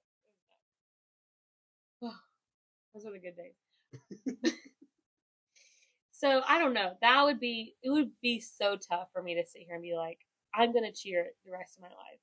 it 2.02 2.06
was 2.06 2.12
nuts. 2.12 2.20
those 2.94 3.06
were 3.06 3.12
the 3.14 3.20
good 3.20 3.38
days. 3.38 3.56
So 6.12 6.42
I 6.48 6.60
don't 6.60 6.74
know. 6.74 6.94
That 7.02 7.24
would 7.24 7.40
be. 7.40 7.76
It 7.84 7.90
would 7.90 8.12
be 8.22 8.40
so 8.40 8.78
tough 8.78 9.08
for 9.14 9.22
me 9.22 9.36
to 9.36 9.46
sit 9.46 9.64
here 9.64 9.76
and 9.76 9.84
be 9.84 9.96
like, 9.96 10.20
I'm 10.54 10.74
gonna 10.74 10.92
cheer 10.92 11.28
the 11.46 11.52
rest 11.52 11.78
of 11.78 11.82
my 11.84 11.90
life, 11.90 12.20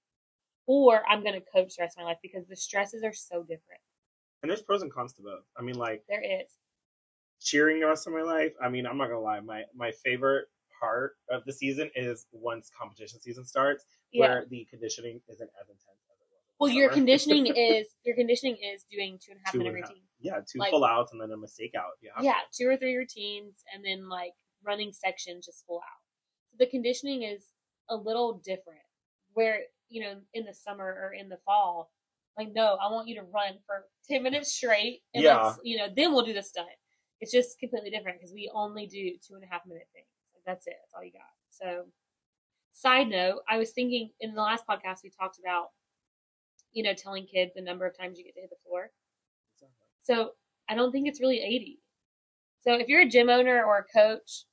or 0.67 1.03
I'm 1.09 1.25
gonna 1.25 1.41
coach 1.41 1.77
the 1.77 1.83
rest 1.83 1.97
of 1.99 2.03
my 2.03 2.11
life 2.11 2.19
because 2.23 2.47
the 2.47 2.57
stresses 2.57 3.03
are 3.03 3.13
so 3.15 3.43
different. 3.43 3.81
And 4.43 4.51
there's 4.51 4.63
pros 4.63 4.83
and 4.83 4.93
cons 4.93 5.13
to 5.15 5.23
both. 5.23 5.45
I 5.57 5.63
mean, 5.63 5.75
like 5.77 6.05
There 6.09 6.23
is. 6.23 6.47
cheering 7.41 7.81
the 7.81 7.87
rest 7.87 8.07
of 8.07 8.13
my 8.13 8.23
life. 8.23 8.53
I 8.63 8.69
mean, 8.69 8.87
I'm 8.87 8.97
not 8.99 9.09
gonna 9.09 9.21
lie. 9.21 9.41
My 9.41 9.65
my 9.75 9.91
favorite 9.91 10.47
part 10.79 11.17
of 11.29 11.45
the 11.45 11.53
season 11.53 11.91
is 11.97 12.27
once 12.31 12.71
competition 12.79 13.21
season 13.21 13.45
starts, 13.45 13.85
Yeah. 14.13 14.21
where 14.29 14.45
the 14.47 14.65
conditioning 14.71 15.21
isn't 15.29 15.51
as 15.61 15.69
intense 15.69 15.83
as 16.13 16.21
it 16.21 16.27
was. 16.31 16.41
Well, 16.61 16.71
your 16.71 16.91
conditioning 16.91 17.47
is 17.57 17.89
your 18.05 18.15
conditioning 18.15 18.57
is 18.63 18.85
doing 18.91 19.19
two 19.19 19.33
and 19.33 19.41
a 19.41 19.43
half 19.45 19.53
Two 19.53 19.59
minute 19.59 19.75
routines. 19.75 20.08
Yeah, 20.21 20.41
two 20.47 20.59
like- 20.59 20.71
full 20.71 20.85
outs 20.85 21.13
and 21.13 21.21
then 21.21 21.31
a 21.31 21.37
mistake 21.37 21.73
out. 21.77 21.93
Yeah, 22.03 22.11
Yeah, 22.21 22.35
two 22.53 22.69
or 22.69 22.77
three 22.77 22.97
routines, 22.97 23.63
and 23.75 23.85
then 23.85 24.09
like 24.09 24.33
running 24.65 24.93
sections 24.93 25.47
just 25.47 25.65
full 25.67 25.79
out. 25.79 26.03
So 26.51 26.57
the 26.59 26.67
conditioning 26.71 27.23
is 27.23 27.43
a 27.89 27.97
little 27.97 28.41
different. 28.45 28.81
Where 29.35 29.61
you 29.89 30.03
know 30.03 30.21
in 30.35 30.45
the 30.45 30.55
summer 30.55 30.85
or 30.85 31.13
in 31.13 31.29
the 31.29 31.37
fall, 31.39 31.93
like 32.37 32.53
no, 32.55 32.77
I 32.81 32.91
want 32.91 33.09
you 33.09 33.15
to 33.17 33.23
run 33.23 33.55
for 33.67 33.87
ten 34.09 34.23
minutes 34.23 34.53
straight, 34.53 35.03
and 35.15 35.23
Yeah. 35.25 35.43
let's, 35.47 35.59
you 35.63 35.79
know 35.79 35.87
then 35.95 36.13
we'll 36.13 36.25
do 36.27 36.33
the 36.35 36.43
stunt. 36.43 36.69
It's 37.21 37.33
just 37.33 37.59
completely 37.59 37.91
different 37.91 38.19
because 38.19 38.33
we 38.33 38.51
only 38.55 38.87
do 38.87 39.13
two 39.27 39.35
and 39.35 39.45
a 39.45 39.47
half 39.49 39.67
minute 39.67 39.89
things. 39.93 40.07
Like 40.35 40.43
that's 40.47 40.67
it. 40.67 40.75
That's 40.83 40.95
all 40.95 41.05
you 41.05 41.13
got. 41.13 41.23
So, 41.51 41.87
side 42.73 43.09
note, 43.09 43.41
I 43.49 43.59
was 43.59 43.71
thinking 43.73 44.11
in 44.21 44.35
the 44.35 44.41
last 44.43 44.65
podcast 44.69 45.03
we 45.03 45.11
talked 45.11 45.39
about, 45.41 45.69
you 46.73 46.83
know, 46.85 46.95
telling 46.95 47.27
kids 47.27 47.55
the 47.57 47.63
number 47.63 47.87
of 47.87 47.97
times 47.99 48.19
you 48.19 48.25
get 48.25 48.35
to 48.35 48.41
hit 48.43 48.51
the 48.51 48.57
floor. 48.69 48.91
So 50.09 50.31
I 50.71 50.75
don't 50.75 50.91
think 50.91 51.07
it's 51.07 51.21
really 51.21 51.39
80. 51.41 51.79
So 52.67 52.75
if 52.75 52.89
you're 52.89 53.03
a 53.03 53.09
gym 53.09 53.29
owner 53.29 53.63
or 53.63 53.79
a 53.79 53.85
coach, 53.99 54.45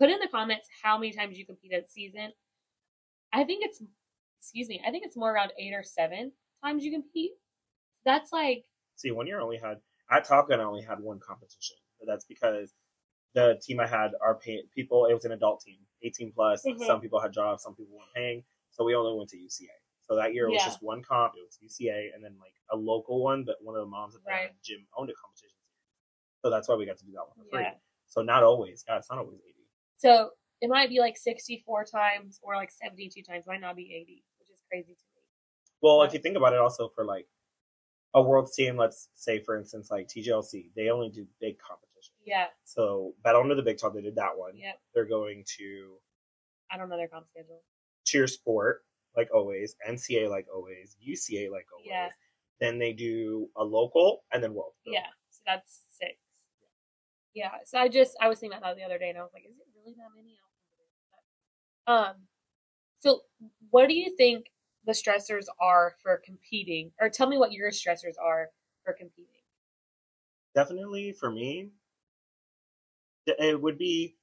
put 0.00 0.10
in 0.10 0.18
the 0.18 0.28
comments 0.28 0.66
how 0.82 0.98
many 0.98 1.12
times 1.12 1.38
you 1.38 1.46
compete 1.46 1.72
a 1.72 1.82
season. 1.88 2.32
I 3.32 3.44
think 3.44 3.64
it's, 3.64 3.80
excuse 4.40 4.68
me, 4.68 4.82
I 4.86 4.90
think 4.90 5.04
it's 5.06 5.16
more 5.16 5.32
around 5.32 5.52
eight 5.58 5.72
or 5.72 5.84
seven 5.84 6.32
times 6.64 6.84
you 6.84 6.90
compete. 6.90 7.32
That's 8.04 8.32
like, 8.32 8.64
See, 8.96 9.12
one 9.12 9.26
year 9.26 9.40
I 9.40 9.44
only 9.44 9.58
had 9.58 9.78
at 10.10 10.24
Top 10.24 10.48
Gun, 10.48 10.60
I 10.60 10.64
only 10.64 10.82
had 10.82 10.98
one 11.00 11.20
competition, 11.20 11.76
but 11.98 12.06
that's 12.06 12.24
because 12.24 12.74
the 13.34 13.58
team 13.62 13.78
I 13.80 13.86
had, 13.86 14.10
our 14.20 14.34
pay, 14.34 14.62
people, 14.74 15.06
it 15.06 15.14
was 15.14 15.24
an 15.24 15.32
adult 15.32 15.60
team, 15.62 15.78
18 16.02 16.32
plus. 16.32 16.64
Mhm. 16.66 16.84
Some 16.84 17.00
people 17.00 17.20
had 17.20 17.32
jobs, 17.32 17.62
some 17.62 17.74
people 17.76 17.96
weren't 17.96 18.12
paying. 18.14 18.44
So 18.72 18.84
we 18.84 18.94
only 18.94 19.16
went 19.16 19.30
to 19.30 19.36
UCA. 19.38 19.68
So 20.10 20.16
that 20.16 20.34
year 20.34 20.46
it 20.48 20.50
was 20.50 20.58
Yeah. 20.62 20.64
just 20.64 20.82
one 20.82 21.02
comp. 21.04 21.36
It 21.36 21.42
was 21.42 21.56
UCA 21.62 22.10
and 22.12 22.24
then 22.24 22.36
like 22.40 22.54
a 22.70 22.76
local 22.76 23.22
one, 23.22 23.44
but 23.44 23.62
one 23.62 23.76
of 23.76 23.80
the 23.80 23.86
moms 23.86 24.16
at 24.16 24.24
the 24.24 24.30
Right. 24.30 24.60
gym 24.60 24.84
owned 24.96 25.08
a 25.08 25.14
competition. 25.14 25.56
So 26.42 26.50
that's 26.50 26.66
why 26.68 26.74
we 26.74 26.84
got 26.84 26.96
to 26.98 27.04
do 27.04 27.12
that 27.12 27.28
one 27.28 27.36
for 27.36 27.44
free. 27.44 27.68
So 28.08 28.20
not 28.20 28.42
always. 28.42 28.84
Yeah, 28.88 28.98
it's 28.98 29.08
not 29.08 29.20
always 29.20 29.40
80. 29.40 29.68
So 29.98 30.32
it 30.60 30.68
might 30.68 30.88
be 30.88 30.98
like 30.98 31.16
64 31.16 31.84
times 31.84 32.40
or 32.42 32.56
like 32.56 32.72
72 32.72 33.22
times. 33.22 33.46
Might 33.46 33.60
not 33.60 33.76
be 33.76 33.94
80, 33.94 34.24
which 34.40 34.50
is 34.50 34.60
crazy 34.68 34.94
to 34.94 35.04
me. 35.14 35.22
Well, 35.80 36.02
if 36.02 36.12
you 36.12 36.18
think 36.18 36.36
about 36.36 36.54
it, 36.54 36.58
also 36.58 36.88
for 36.88 37.04
like 37.04 37.28
a 38.14 38.20
world 38.20 38.50
team, 38.52 38.76
let's 38.76 39.10
say 39.14 39.38
for 39.38 39.56
instance, 39.56 39.92
like 39.92 40.08
TGLC, 40.08 40.72
they 40.74 40.88
only 40.88 41.08
do 41.08 41.24
big 41.38 41.56
competitions. 41.60 42.16
Yeah. 42.24 42.48
So 42.64 43.14
Battle 43.22 43.42
Under 43.42 43.54
the 43.54 43.62
Big 43.62 43.78
Top, 43.78 43.94
they 43.94 44.00
did 44.02 44.16
that 44.16 44.36
one. 44.36 44.56
Yep. 44.56 44.80
They're 44.92 45.04
going 45.04 45.44
to 45.58 46.00
I 46.68 46.76
don't 46.76 46.88
know 46.88 46.96
their 46.96 47.06
comp 47.06 47.28
schedule. 47.28 47.62
Cheer 48.04 48.26
Sport, 48.26 48.84
like 49.16 49.28
always, 49.34 49.74
NCA 49.88 50.28
like 50.30 50.46
always, 50.52 50.96
UCA 51.06 51.50
like 51.50 51.66
always. 51.72 51.88
Yeah. 51.88 52.08
Then 52.60 52.78
they 52.78 52.92
do 52.92 53.48
a 53.56 53.64
local 53.64 54.24
and 54.32 54.42
then 54.42 54.54
world. 54.54 54.72
Yeah. 54.84 55.06
So 55.30 55.40
that's 55.46 55.80
six. 55.98 56.16
Yeah. 57.34 57.52
So 57.64 57.78
I 57.78 57.88
just 57.88 58.16
I 58.20 58.28
was 58.28 58.38
thinking 58.38 58.58
about 58.58 58.70
that 58.70 58.76
the 58.76 58.84
other 58.84 58.98
day 58.98 59.08
and 59.10 59.18
I 59.18 59.22
was 59.22 59.30
like, 59.32 59.44
is 59.44 59.56
it 59.56 59.66
really 59.76 59.94
that 59.96 60.08
many? 60.14 60.36
I 61.86 61.94
don't 61.94 62.06
know. 62.08 62.10
Um. 62.10 62.16
So 62.98 63.22
what 63.70 63.88
do 63.88 63.94
you 63.94 64.14
think 64.16 64.52
the 64.84 64.92
stressors 64.92 65.46
are 65.60 65.94
for 66.02 66.20
competing, 66.24 66.92
or 67.00 67.08
tell 67.08 67.28
me 67.28 67.38
what 67.38 67.52
your 67.52 67.70
stressors 67.70 68.14
are 68.22 68.50
for 68.84 68.92
competing? 68.92 69.40
Definitely 70.54 71.12
for 71.12 71.30
me, 71.30 71.70
it 73.26 73.60
would 73.60 73.78
be 73.78 74.16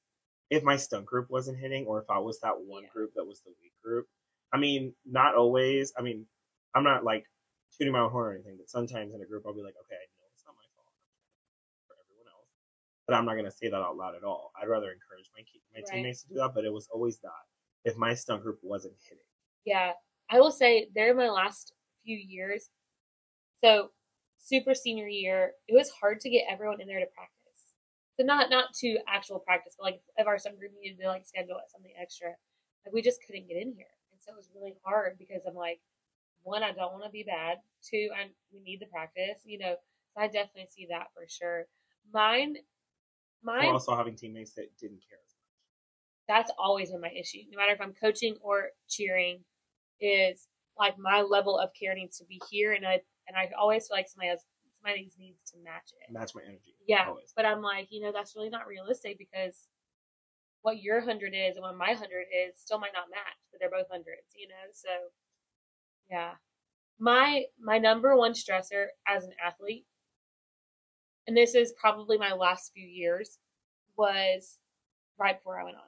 if 0.50 0.63
my 0.63 0.77
stunt 0.77 1.06
group 1.06 1.29
wasn't 1.29 1.58
hitting 1.58 1.86
or 1.86 2.00
if 2.00 2.10
I 2.10 2.20
was 2.20 2.39
that 2.41 2.60
one 2.60 2.84
Yeah. 2.84 2.89
group 2.89 3.13
that 3.15 3.25
was 3.25 3.41
the 3.41 3.53
weak 3.62 3.74
group. 3.84 4.08
I 4.54 4.58
mean, 4.58 4.96
not 5.06 5.36
always. 5.36 5.94
I 5.98 6.01
mean, 6.01 6.27
I'm 6.75 6.84
not 6.84 7.04
like 7.04 7.25
shooting 7.72 7.94
my 7.94 8.00
own 8.00 8.12
horn 8.12 8.27
or 8.27 8.34
anything, 8.36 8.58
but 8.58 8.70
sometimes 8.70 9.13
in 9.13 9.22
a 9.22 9.25
group 9.25 9.44
I'll 9.46 9.54
be 9.54 9.62
like, 9.62 9.75
okay, 9.86 9.96
I 9.96 10.08
know 10.18 10.25
it's 10.34 10.46
not 10.46 10.56
my 10.56 10.68
fault 10.75 10.94
for 11.88 11.96
everyone 12.04 12.27
else, 12.32 12.50
but 13.08 13.16
I'm 13.16 13.25
not 13.25 13.36
gonna 13.36 13.51
say 13.51 13.70
that 13.70 13.75
out 13.75 13.98
loud 13.98 14.16
at 14.16 14.24
all. 14.24 14.51
I'd 14.62 14.68
rather 14.70 14.92
encourage 14.92 15.30
my 15.36 15.44
my 15.74 15.82
Right. 15.82 15.88
teammates 15.92 16.24
to 16.24 16.30
do 16.30 16.36
that, 16.36 16.54
but 16.56 16.66
it 16.66 16.74
was 16.74 16.88
always 16.94 17.20
that 17.22 17.44
if 17.84 17.98
my 17.98 18.13
stunt 18.13 18.44
group 18.44 18.60
wasn't 18.63 18.96
hitting. 19.04 19.24
Yeah, 19.66 19.94
I 20.30 20.39
will 20.39 20.51
say 20.51 20.89
they're 20.94 21.13
my 21.13 21.30
last 21.30 21.74
few 22.04 22.18
years. 22.18 22.70
So, 23.63 23.92
super 24.38 24.74
senior 24.75 25.08
year, 25.08 25.54
it 25.68 25.75
was 25.75 25.89
hard 25.89 26.20
to 26.22 26.30
get 26.30 26.46
everyone 26.50 26.82
in 26.82 26.88
there 26.88 27.00
to 27.00 27.08
practice. 27.08 27.34
So 28.20 28.25
not 28.25 28.50
not 28.50 28.74
to 28.82 29.00
actual 29.08 29.39
practice, 29.39 29.75
but 29.77 29.86
like 29.86 30.01
if 30.18 30.27
our 30.27 30.39
stunt 30.39 30.60
group 30.60 30.74
needed 30.80 31.00
to 31.01 31.08
like 31.08 31.25
schedule 31.25 31.60
something 31.70 31.94
extra, 32.00 32.30
like 32.86 32.94
we 32.94 33.01
just 33.01 33.22
couldn't 33.25 33.48
get 33.48 33.58
in 33.62 33.74
here, 33.74 33.88
so 34.27 34.34
it 34.34 34.38
was 34.38 34.50
really 34.55 34.75
hard 34.84 35.17
because 35.17 35.41
I'm 35.48 35.55
like, 35.55 35.79
one, 36.43 36.63
I 36.63 36.72
don't 36.72 36.91
want 36.93 37.05
to 37.05 37.10
be 37.10 37.24
bad. 37.24 37.57
Two, 37.84 38.10
I 38.15 38.27
we 38.53 38.62
need 38.62 38.79
the 38.81 38.86
practice. 38.88 39.41
You 39.46 39.60
know, 39.60 39.75
so 40.13 40.22
I 40.22 40.27
definitely 40.27 40.67
see 40.69 40.88
that 40.89 41.07
for 41.13 41.24
sure. 41.27 41.65
Mine, 42.13 42.55
mine 43.43 43.67
also 43.69 43.96
having 43.96 44.15
teammates 44.15 44.53
that 44.55 44.75
didn't 44.79 45.01
care 45.07 45.19
as 45.25 45.34
much. 45.36 46.27
that's 46.27 46.51
always 46.57 46.91
been 46.91 47.01
my 47.01 47.12
issue. 47.12 47.39
No 47.51 47.57
matter 47.57 47.74
if 47.74 47.81
I'm 47.81 47.93
coaching 47.93 48.36
or 48.41 48.69
cheering, 48.89 49.39
is 50.00 50.48
like 50.79 50.98
my 50.98 51.22
level 51.22 51.57
of 51.57 51.69
care 51.79 51.96
needs 51.96 52.17
to 52.19 52.25
be 52.25 52.41
here, 52.50 52.74
and 52.74 52.86
I 52.86 53.01
and 53.27 53.36
I 53.38 53.50
always 53.60 53.88
feel 53.88 53.98
like 53.98 54.07
somebody 54.07 54.29
has 54.29 54.41
somebody 54.81 55.10
needs 55.19 55.43
to 55.51 55.57
match 55.63 55.91
it. 56.00 56.13
Match 56.13 56.34
my 56.36 56.41
energy. 56.43 56.75
Yeah, 56.88 57.07
Always. 57.10 57.34
but 57.36 57.46
I'm 57.46 57.62
like, 57.62 57.88
you 57.89 58.01
know, 58.01 58.12
that's 58.13 58.36
really 58.36 58.50
not 58.50 58.67
realistic 58.67 59.17
because 59.17 59.67
what 60.61 60.81
your 60.81 61.01
hundred 61.01 61.33
is 61.33 61.55
and 61.55 61.63
what 61.63 61.77
my 61.77 61.93
hundred 61.93 62.25
is 62.31 62.55
still 62.57 62.79
might 62.79 62.93
not 62.93 63.09
match, 63.09 63.39
but 63.51 63.59
they're 63.59 63.69
both 63.69 63.89
hundreds, 63.91 64.35
you 64.35 64.47
know. 64.47 64.55
So, 64.73 64.89
yeah, 66.09 66.31
my 66.99 67.45
my 67.59 67.77
number 67.77 68.15
one 68.15 68.33
stressor 68.33 68.87
as 69.07 69.23
an 69.23 69.33
athlete, 69.45 69.85
and 71.27 71.35
this 71.37 71.55
is 71.55 71.73
probably 71.79 72.17
my 72.17 72.33
last 72.33 72.71
few 72.73 72.87
years, 72.87 73.37
was 73.97 74.57
right 75.19 75.37
before 75.37 75.59
I 75.59 75.63
went 75.63 75.77
on. 75.77 75.83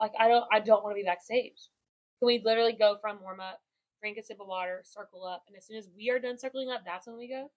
Like 0.00 0.12
I 0.18 0.28
don't 0.28 0.44
I 0.52 0.60
don't 0.60 0.82
want 0.82 0.96
to 0.96 1.00
be 1.00 1.06
backstage. 1.06 1.70
Can 2.18 2.26
we 2.26 2.42
literally 2.44 2.72
go 2.72 2.96
from 3.00 3.22
warm 3.22 3.40
up, 3.40 3.60
drink 4.00 4.18
a 4.18 4.22
sip 4.22 4.40
of 4.40 4.46
water, 4.46 4.82
circle 4.84 5.24
up, 5.24 5.44
and 5.46 5.56
as 5.56 5.66
soon 5.66 5.76
as 5.76 5.88
we 5.96 6.10
are 6.10 6.18
done 6.18 6.38
circling 6.38 6.70
up, 6.70 6.82
that's 6.84 7.06
when 7.06 7.16
we 7.18 7.28
go? 7.28 7.50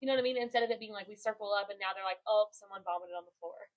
You 0.00 0.06
know 0.08 0.14
what 0.14 0.20
I 0.20 0.24
mean? 0.24 0.40
Instead 0.40 0.62
of 0.62 0.70
it 0.70 0.80
being 0.80 0.92
like 0.92 1.08
we 1.08 1.16
circle 1.16 1.52
up 1.52 1.68
and 1.68 1.78
now 1.78 1.92
they're 1.92 2.04
like, 2.08 2.24
oh, 2.26 2.48
someone 2.52 2.80
vomited 2.84 3.12
on 3.12 3.28
the 3.28 3.36
floor. 3.38 3.68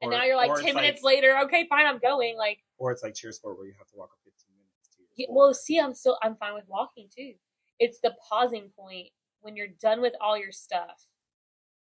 And 0.00 0.12
Or- 0.12 0.16
now 0.18 0.24
you're 0.24 0.36
like 0.36 0.54
10 0.54 0.74
minutes 0.74 1.02
like- 1.02 1.16
later, 1.16 1.38
okay, 1.44 1.66
fine, 1.68 1.86
I'm 1.86 1.98
going. 1.98 2.36
Like, 2.36 2.58
Or 2.78 2.92
it's 2.92 3.02
like 3.02 3.14
cheer 3.14 3.32
sport 3.32 3.56
where 3.58 3.66
you 3.66 3.74
have 3.78 3.86
to 3.88 3.96
walk 3.96 4.10
up 4.12 4.18
15 4.24 4.54
minutes 4.56 4.88
to 4.96 5.02
yeah, 5.16 5.26
well, 5.30 5.54
see, 5.54 5.78
I'm 5.78 5.94
still, 5.94 6.18
I'm 6.22 6.36
fine 6.36 6.54
with 6.54 6.68
walking 6.68 7.08
too. 7.14 7.34
It's 7.78 8.00
the 8.00 8.14
pausing 8.28 8.70
point 8.76 9.08
when 9.40 9.56
you're 9.56 9.68
done 9.80 10.00
with 10.00 10.14
all 10.20 10.36
your 10.36 10.52
stuff. 10.52 11.06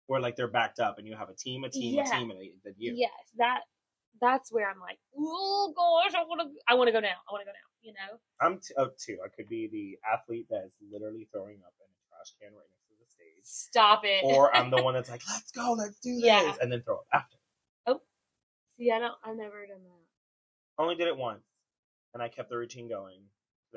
Or 0.07 0.21
like 0.21 0.37
they're 0.37 0.49
backed 0.49 0.81
up 0.81 0.99
and 0.99 1.07
you 1.07 1.14
have 1.17 1.28
a 1.28 1.35
team, 1.35 1.64
a 1.64 1.69
team, 1.69 1.95
Yeah. 1.97 2.09
a 2.09 2.19
team, 2.19 2.31
and 2.31 2.40
a- 2.40 2.55
then 2.64 2.75
you. 2.78 2.95
Yes, 2.97 3.11
that, 3.37 3.62
that's 4.21 4.50
where 4.50 4.69
I'm 4.71 4.81
like, 4.81 4.99
oh 5.17 5.73
gosh, 5.76 6.14
I 6.14 6.25
want 6.25 6.40
to, 6.40 6.61
I 6.67 6.75
want 6.75 6.88
to 6.88 6.93
go 6.93 7.00
now. 7.00 7.17
I 7.28 7.33
want 7.33 7.43
to 7.43 7.47
go 7.47 7.52
now, 7.52 7.69
you 7.83 7.93
know? 7.93 8.19
I'm 8.40 8.59
t- 8.61 8.75
uh, 8.78 8.85
oh, 8.87 8.90
two. 8.99 9.19
I 9.25 9.28
could 9.28 9.49
be 9.49 9.67
the 9.69 9.99
athlete 10.09 10.47
that's 10.49 10.73
literally 10.90 11.28
throwing 11.33 11.59
up 11.67 11.75
in 11.78 11.87
a 11.87 11.99
trash 12.09 12.33
can 12.40 12.52
right 12.55 12.67
next 12.71 12.88
to 12.88 12.95
the 12.99 13.07
stage. 13.11 13.45
Stop 13.45 14.02
it. 14.05 14.23
Or 14.25 14.55
I'm 14.57 14.71
the 14.71 14.83
one 14.83 14.95
that's 14.95 15.11
like, 15.11 15.23
let's 15.28 15.50
go, 15.52 15.73
let's 15.76 15.99
do 16.00 16.14
this. 16.17 16.25
Yeah. 16.25 16.55
And 16.62 16.73
then 16.73 16.83
throw 16.83 16.97
up 16.99 17.07
after. 17.12 17.37
See, 18.78 18.90
I 18.90 18.99
don't, 18.99 19.14
I've 19.25 19.37
never 19.37 19.66
done 19.66 19.82
that. 19.85 20.82
Only 20.82 20.94
did 20.94 21.08
it 21.08 21.16
once. 21.16 21.42
And 22.14 22.23
I 22.23 22.28
kept 22.28 22.49
the 22.50 22.56
routine 22.56 22.88
going. 22.88 23.20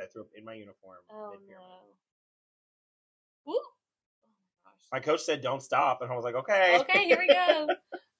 I 0.01 0.05
threw 0.05 0.21
up 0.21 0.29
in 0.37 0.45
my 0.45 0.53
uniform. 0.53 0.97
Oh 1.11 1.33
no. 1.49 1.55
Woo. 3.45 3.55
Oh 3.55 3.61
my. 4.91 4.99
My 4.99 5.03
coach 5.03 5.21
said, 5.21 5.41
don't 5.41 5.61
stop. 5.61 6.01
And 6.01 6.11
I 6.11 6.15
was 6.15 6.23
like, 6.23 6.35
okay. 6.35 6.77
Okay, 6.79 7.05
here 7.05 7.17
we 7.19 7.27
go. 7.27 7.67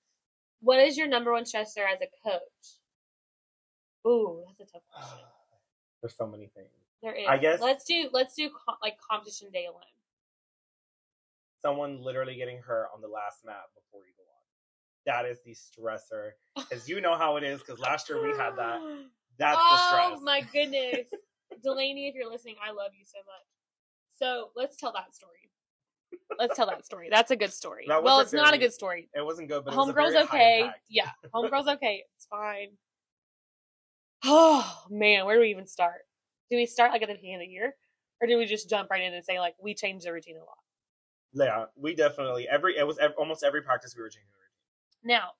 what 0.61 0.79
is 0.79 0.97
your 0.97 1.07
number 1.07 1.31
one 1.31 1.43
stressor 1.43 1.85
as 1.91 2.01
a 2.01 2.07
coach? 2.29 2.41
Ooh, 4.05 4.43
that's 4.47 4.59
a 4.59 4.73
tough 4.73 4.81
question. 4.93 5.19
There's 6.01 6.15
so 6.17 6.27
many 6.27 6.47
things. 6.55 6.67
There 7.01 7.13
is. 7.15 7.25
I 7.27 7.38
guess- 7.38 7.61
Let's 7.61 7.85
do 7.85 8.09
let's 8.11 8.35
do 8.35 8.50
co- 8.50 8.75
like 8.81 8.97
competition 9.00 9.50
day 9.51 9.65
alone. 9.65 9.81
Someone 11.61 12.01
literally 12.03 12.35
getting 12.35 12.57
hurt 12.59 12.88
on 12.93 13.01
the 13.01 13.07
last 13.07 13.45
map 13.45 13.69
before 13.75 14.01
you 14.05 14.13
go 14.17 14.23
on. 14.23 14.40
That 15.05 15.25
is 15.25 15.38
the 15.43 15.53
stressor. 15.53 16.31
Because 16.55 16.88
you 16.88 17.01
know 17.05 17.15
how 17.15 17.38
it 17.38 17.43
is. 17.43 17.60
Because 17.62 17.79
last 17.79 18.10
year 18.10 18.22
we 18.22 18.29
had 18.38 18.55
that. 18.58 18.79
That's 19.38 19.58
the 19.58 19.63
oh 19.72 19.88
stress. 19.88 20.20
oh 20.20 20.22
my 20.22 20.41
goodness, 20.53 21.08
Delaney, 21.63 22.08
if 22.08 22.15
you're 22.15 22.29
listening, 22.29 22.55
I 22.63 22.72
love 22.72 22.91
you 22.98 23.05
so 23.05 23.20
much. 23.20 23.48
So 24.20 24.50
let's 24.55 24.77
tell 24.77 24.93
that 24.93 25.15
story. 25.15 25.50
Let's 26.38 26.55
tell 26.55 26.67
that 26.67 26.86
story. 26.86 27.08
That's 27.10 27.31
a 27.31 27.36
good 27.36 27.51
story. 27.51 27.86
Well, 27.88 28.20
it's 28.20 28.34
not 28.34 28.53
a 28.53 28.58
good 28.58 28.74
story. 28.74 29.10
It 29.15 29.25
wasn't 29.25 29.50
good, 29.50 29.65
but 29.65 29.74
it 29.74 29.77
was 29.77 29.89
a 29.89 29.93
Homegirl's 29.93 30.13
very 30.13 30.24
okay. 30.24 30.72
Yeah, 30.89 31.10
homegirl's 31.36 31.67
okay. 31.67 32.03
It's 32.15 32.25
fine. 32.27 32.70
Oh 34.24 34.86
man, 34.89 35.25
where 35.25 35.36
do 35.36 35.41
we 35.41 35.50
even 35.50 35.65
start? 35.65 36.01
Do 36.50 36.58
we 36.58 36.65
start 36.65 36.91
like 36.91 37.01
at 37.01 37.08
the 37.08 37.15
beginning 37.15 37.36
of 37.36 37.41
the 37.41 37.48
year, 37.48 37.75
or 38.22 38.27
do 38.27 38.38
we 38.38 38.46
just 38.46 38.70
jump 38.70 38.89
right 38.91 39.01
in 39.01 39.13
and 39.13 39.25
say 39.25 39.39
like 39.39 39.55
we 39.62 39.74
changed 39.74 40.05
the 40.05 40.13
routine 40.13 40.38
a 40.38 40.39
lot? 40.39 40.58
Yeah, 41.34 41.65
we 41.75 41.96
definitely 41.96 42.48
every 42.48 42.77
it 42.77 42.86
was 42.86 42.98
ev- 43.00 43.13
almost 43.17 43.43
every 43.43 43.62
practice 43.62 43.96
we 43.96 44.03
were 44.03 44.10
changing 44.10 44.29
the 44.31 44.38
routine. 44.38 44.40
Now, 45.03 45.31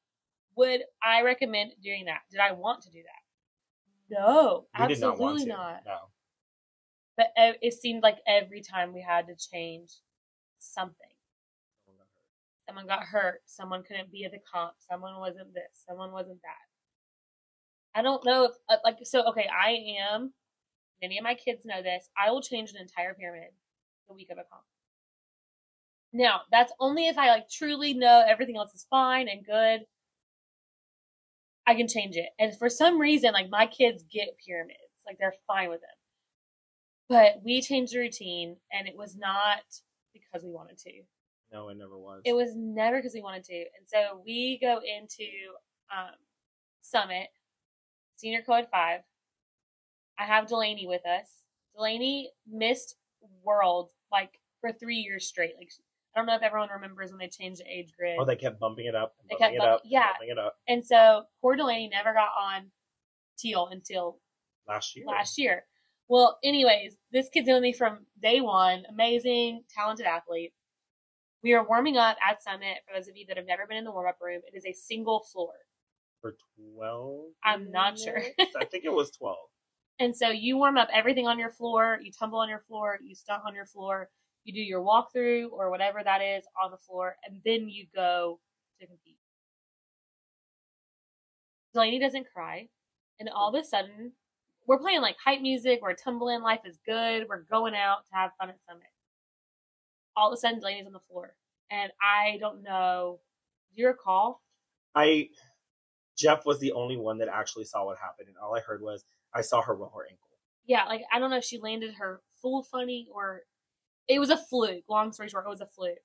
would 0.56 0.82
I 1.04 1.22
recommend 1.22 1.74
doing 1.84 2.06
that? 2.06 2.22
Did 2.32 2.40
I 2.40 2.52
want 2.52 2.82
to 2.84 2.90
do 2.90 3.00
that? 3.04 4.20
No, 4.20 4.66
We 4.80 4.88
did 4.88 5.00
not 5.00 5.20
want 5.20 5.36
absolutely 5.36 5.46
to. 5.46 5.58
not. 5.58 5.82
No. 5.86 5.98
But 7.18 7.28
it 7.38 7.74
seemed 7.74 8.04
like 8.04 8.18
every 8.28 8.62
time 8.62 8.94
we 8.94 9.02
had 9.02 9.28
to 9.28 9.36
change 9.36 9.92
something. 10.60 10.96
Someone 12.68 12.88
got 12.88 13.04
hurt. 13.04 13.42
Someone 13.46 13.84
couldn't 13.84 14.12
be 14.12 14.24
at 14.24 14.32
the 14.32 14.40
comp. 14.52 14.74
Someone 14.80 15.20
wasn't 15.20 15.54
this. 15.54 15.84
Someone 15.88 16.12
wasn't 16.12 16.42
that. 16.42 18.00
I 18.00 18.02
don't 18.02 18.24
know 18.26 18.46
if 18.46 18.52
uh, 18.70 18.78
like 18.86 18.98
so. 19.04 19.24
Okay, 19.30 19.46
I 19.48 19.78
am. 20.00 20.32
Many 21.02 21.18
of 21.18 21.24
my 21.24 21.34
kids 21.36 21.66
know 21.66 21.82
this. 21.82 22.08
I 22.18 22.32
will 22.32 22.42
change 22.42 22.70
an 22.72 22.78
entire 22.80 23.14
pyramid 23.14 23.50
the 24.08 24.14
week 24.14 24.30
of 24.32 24.38
a 24.38 24.44
comp. 24.50 24.64
Now 26.14 26.42
that's 26.52 26.74
only 26.80 27.08
if 27.08 27.18
I 27.18 27.30
like 27.30 27.50
truly 27.50 27.94
know 27.94 28.24
everything 28.28 28.58
else 28.58 28.74
is 28.74 28.86
fine 28.90 29.28
and 29.28 29.46
good. 29.46 29.82
I 31.68 31.76
can 31.76 31.88
change 31.88 32.16
it. 32.16 32.30
And 32.40 32.58
for 32.58 32.70
some 32.70 33.00
reason, 33.00 33.34
like 33.34 33.50
my 33.50 33.66
kids 33.66 34.04
get 34.12 34.38
pyramids, 34.46 34.78
like 35.06 35.18
they're 35.20 35.36
fine 35.48 35.70
with 35.70 35.82
them. 35.82 35.90
But 37.08 37.42
we 37.44 37.62
changed 37.62 37.94
the 37.94 38.00
routine, 38.00 38.56
and 38.72 38.88
it 38.88 38.96
was 38.98 39.18
not 39.18 39.62
because 40.14 40.44
we 40.44 40.52
wanted 40.52 40.78
to. 40.80 40.92
No, 41.52 41.70
it 41.70 41.78
never 41.78 41.98
was. 41.98 42.22
It 42.24 42.34
was 42.34 42.56
never 42.56 42.98
because 42.98 43.14
we 43.14 43.22
wanted 43.22 43.44
to. 43.46 43.56
And 43.56 43.86
so 43.86 44.22
we 44.26 44.58
go 44.62 44.80
into 44.80 45.26
um, 45.96 46.16
Summit, 46.82 47.28
senior 48.16 48.42
code 48.42 48.68
five. 48.72 49.02
I 50.18 50.26
have 50.26 50.48
Delaney 50.48 50.88
with 50.88 51.06
us. 51.06 51.28
Delaney 51.76 52.32
missed 52.50 52.96
World 53.44 53.92
like 54.12 54.40
for 54.62 54.72
three 54.72 54.98
years 54.98 55.28
straight. 55.28 55.54
Like 55.58 55.72
I 56.16 56.20
don't 56.20 56.26
know 56.28 56.36
if 56.36 56.42
everyone 56.42 56.70
remembers 56.74 57.10
when 57.12 57.20
they 57.20 57.28
changed 57.30 57.62
the 57.62 57.68
age 57.72 57.92
grid. 57.98 58.18
Oh, 58.20 58.26
they 58.26 58.36
kept 58.36 58.60
bumping 58.60 58.86
it 58.86 58.96
up. 58.96 59.14
And 59.22 59.30
They 59.30 59.36
bumping 59.40 59.60
kept 59.60 59.68
it 59.68 59.70
up. 59.74 59.82
yeah. 59.86 60.12
Bumping 60.14 60.30
it 60.30 60.38
up 60.38 60.56
and 60.68 60.86
so 60.86 61.24
poor 61.42 61.56
Delaney 61.56 61.90
never 61.90 62.14
got 62.14 62.30
on 62.40 62.72
teal 63.38 63.70
until 63.72 64.20
last 64.68 64.96
year. 64.96 65.06
last 65.08 65.38
year. 65.38 65.64
Well, 66.10 66.38
anyways, 66.44 66.98
this 67.14 67.30
kid's 67.30 67.48
known 67.48 67.62
me 67.62 67.72
from 67.72 68.06
day 68.22 68.42
one. 68.42 68.84
Amazing, 68.90 69.64
talented 69.74 70.06
athlete. 70.06 70.52
We 71.42 71.54
are 71.54 71.66
warming 71.66 71.98
up 71.98 72.18
at 72.28 72.44
Summit. 72.44 72.78
For 72.86 72.94
those 73.00 73.08
of 73.08 73.16
you 73.16 73.26
that 73.28 73.38
have 73.38 73.48
never 73.48 73.66
been 73.66 73.78
in 73.78 73.86
the 73.86 73.92
warm 73.92 74.08
up 74.10 74.18
room, 74.22 74.42
it 74.46 74.56
is 74.58 74.66
a 74.66 74.74
single 74.74 75.22
floor. 75.32 75.54
For 76.22 76.36
12? 76.76 77.22
I'm 77.44 77.72
not 77.72 77.98
sure. 77.98 78.22
I 78.60 78.66
think 78.66 78.84
it 78.86 78.92
was 78.94 79.12
12. 79.12 79.38
And 80.00 80.18
so 80.18 80.30
you 80.30 80.58
warm 80.58 80.78
up 80.80 80.88
everything 80.92 81.28
on 81.28 81.38
your 81.38 81.52
floor, 81.52 82.00
you 82.02 82.12
tumble 82.12 82.40
on 82.40 82.50
your 82.50 82.62
floor, 82.62 82.98
you 83.06 83.14
stunt 83.14 83.44
on 83.46 83.54
your 83.54 83.68
floor, 83.68 84.10
you 84.44 84.54
do 84.54 84.62
your 84.62 84.82
walkthrough 84.82 85.52
or 85.52 85.70
whatever 85.70 86.02
that 86.04 86.22
is 86.22 86.44
on 86.64 86.72
the 86.72 86.78
floor, 86.78 87.16
and 87.28 87.42
then 87.46 87.70
you 87.70 87.86
go 87.96 88.40
to 88.80 88.88
compete. 88.88 89.18
Delaney 91.74 92.00
doesn't 92.00 92.28
cry, 92.34 92.68
and 93.20 93.30
all 93.30 93.54
of 93.54 93.62
a 93.62 93.66
sudden, 93.66 94.12
we're 94.68 94.80
playing 94.80 95.02
like 95.02 95.16
hype 95.24 95.42
music, 95.42 95.80
we're 95.82 95.94
tumbling, 95.94 96.42
life 96.42 96.62
is 96.66 96.78
good, 96.86 97.28
we're 97.30 97.44
going 97.44 97.76
out 97.76 98.00
to 98.10 98.16
have 98.16 98.32
fun 98.40 98.50
at 98.50 98.58
Summit. 98.68 98.84
All 100.16 100.32
of 100.32 100.34
a 100.34 100.38
sudden, 100.38 100.60
Delaney's 100.60 100.88
on 100.88 100.94
the 100.94 101.00
floor, 101.10 101.36
and 101.70 101.92
I 102.02 102.38
don't 102.40 102.64
know. 102.64 103.20
Do 103.76 103.82
you 103.82 103.88
recall? 103.88 104.42
I 104.94 105.30
Jeff 106.18 106.46
was 106.46 106.60
the 106.60 106.74
only 106.74 106.98
one 106.98 107.20
that 107.20 107.30
actually 107.30 107.64
saw 107.64 107.86
what 107.86 107.98
happened, 107.98 108.28
and 108.28 108.38
all 108.38 108.56
I 108.56 108.60
heard 108.60 108.82
was 108.82 109.06
I 109.34 109.42
saw 109.42 109.62
her 109.62 109.74
roll 109.74 109.94
her 109.96 110.04
ankle. 110.10 110.28
yeah, 110.66 110.86
like 110.86 111.02
I 111.14 111.20
don't 111.20 111.30
know 111.30 111.38
if 111.38 111.46
she 111.46 111.58
landed 111.60 111.94
her 111.96 112.22
full 112.42 112.64
funny 112.64 113.08
or 113.14 113.44
it 114.14 114.20
was 114.20 114.30
a 114.30 114.38
fluke. 114.38 114.84
Long 114.90 115.12
story 115.14 115.30
short, 115.30 115.46
it 115.46 115.50
was 115.50 115.62
a 115.62 115.66
fluke. 115.66 115.98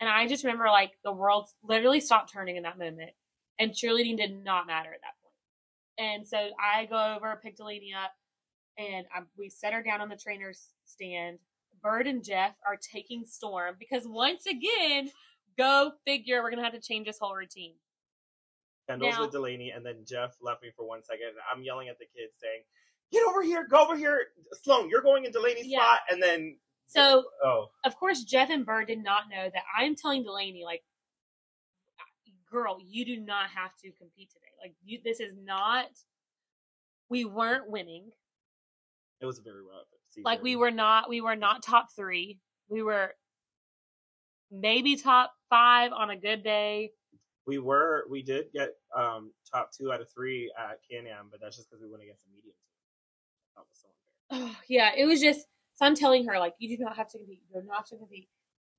And 0.00 0.08
I 0.08 0.26
just 0.26 0.44
remember 0.44 0.66
like 0.68 0.92
the 1.04 1.12
world 1.12 1.46
literally 1.62 2.00
stopped 2.00 2.32
turning 2.32 2.56
in 2.56 2.62
that 2.62 2.78
moment, 2.78 3.10
and 3.58 3.72
cheerleading 3.72 4.16
did 4.16 4.42
not 4.42 4.66
matter 4.66 4.92
at 4.92 5.00
that 5.02 5.14
point. 5.22 6.08
And 6.10 6.26
so 6.26 6.38
I 6.58 6.86
go 6.86 7.14
over, 7.16 7.38
pick 7.42 7.56
Delaney 7.56 7.92
up, 7.92 8.12
and 8.78 9.04
I, 9.14 9.20
we 9.36 9.50
set 9.50 9.74
her 9.74 9.82
down 9.82 10.00
on 10.00 10.08
the 10.08 10.16
trainer's 10.16 10.68
stand. 10.86 11.38
Bird 11.82 12.06
and 12.06 12.24
Jeff 12.24 12.52
are 12.66 12.76
taking 12.76 13.24
Storm 13.26 13.76
because 13.78 14.04
once 14.06 14.46
again, 14.46 15.10
go 15.58 15.92
figure, 16.06 16.42
we're 16.42 16.50
gonna 16.50 16.64
have 16.64 16.72
to 16.74 16.80
change 16.80 17.06
this 17.06 17.18
whole 17.20 17.34
routine. 17.34 17.74
Kendyl's 18.88 19.16
Now- 19.16 19.22
with 19.22 19.32
Delaney, 19.32 19.70
and 19.70 19.84
then 19.84 20.04
Jeff 20.06 20.36
left 20.40 20.62
me 20.62 20.70
for 20.74 20.86
one 20.86 21.02
second. 21.02 21.28
And 21.28 21.36
I'm 21.52 21.62
yelling 21.62 21.88
at 21.88 21.98
the 21.98 22.06
kids 22.06 22.36
saying, 22.42 22.62
"Get 23.12 23.22
over 23.28 23.42
here! 23.42 23.66
Go 23.68 23.82
over 23.84 23.96
here, 23.96 24.28
Sloan! 24.62 24.88
You're 24.88 25.02
going 25.02 25.24
in 25.26 25.32
Delaney's 25.32 25.66
Yeah. 25.66 25.78
spot." 25.80 26.00
And 26.10 26.22
then, 26.22 26.58
So 26.90 27.24
oh, 27.44 27.70
of 27.84 27.96
course, 27.96 28.24
Jeff 28.24 28.50
and 28.50 28.66
Bird 28.66 28.88
did 28.88 29.02
not 29.02 29.24
know 29.30 29.48
that 29.54 29.62
I'm 29.78 29.94
telling 29.94 30.24
Delaney, 30.24 30.64
like, 30.64 30.82
girl, 32.50 32.78
you 32.84 33.04
do 33.04 33.16
not 33.16 33.48
have 33.50 33.70
to 33.84 33.92
compete 33.92 34.30
today. 34.30 34.50
Like, 34.60 34.74
you, 34.84 34.98
this 35.04 35.20
is 35.20 35.34
not. 35.40 35.86
We 37.08 37.24
weren't 37.24 37.70
winning. 37.70 38.10
it 39.20 39.26
was 39.26 39.38
a 39.38 39.42
very 39.42 39.60
rough. 39.60 39.86
season. 40.08 40.24
Like, 40.24 40.42
we 40.42 40.56
were 40.56 40.72
not. 40.72 41.08
We 41.08 41.20
were 41.20 41.36
not 41.36 41.62
top 41.62 41.88
three. 41.94 42.40
We 42.68 42.82
were 42.82 43.14
maybe 44.50 44.96
top 44.96 45.32
five 45.48 45.92
on 45.92 46.10
a 46.10 46.16
good 46.16 46.42
day. 46.42 46.90
we 47.46 47.58
were, 47.60 48.04
we 48.10 48.22
did 48.22 48.46
get 48.52 48.70
um 48.96 49.30
top 49.52 49.70
two 49.72 49.92
out 49.92 50.00
of 50.00 50.08
three 50.10 50.52
at 50.58 50.80
Can-Am, 50.90 51.28
but 51.30 51.40
that's 51.40 51.56
just 51.56 51.70
because 51.70 51.82
we 51.82 51.88
went 51.88 52.02
against 52.02 52.24
a 52.24 52.34
medium 52.34 52.54
team. 52.54 53.64
So. 53.74 53.88
Oh, 54.32 54.56
yeah, 54.68 54.90
it 54.96 55.06
was 55.06 55.20
just. 55.20 55.46
So 55.80 55.86
I'm 55.86 55.94
telling 55.94 56.26
her, 56.26 56.38
like, 56.38 56.52
you 56.58 56.76
do 56.76 56.84
not 56.84 56.98
have 56.98 57.08
to 57.08 57.18
compete. 57.18 57.40
You 57.48 57.62
do 57.62 57.66
not 57.66 57.78
have 57.78 57.86
to 57.86 57.96
compete. 57.96 58.28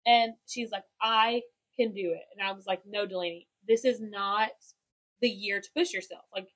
And 0.05 0.33
she's 0.45 0.69
like, 0.69 0.83
I 1.01 1.41
can 1.75 1.93
do 1.93 2.11
it. 2.11 2.21
And 2.31 2.47
I 2.47 2.51
was 2.51 2.67
like, 2.67 2.83
no, 2.87 3.07
Delaney, 3.07 3.47
this 3.67 3.85
is 3.85 3.99
not 3.99 4.51
the 5.19 5.27
year 5.27 5.59
to 5.59 5.69
push 5.75 5.93
yourself. 5.93 6.25
Like, 6.31 6.49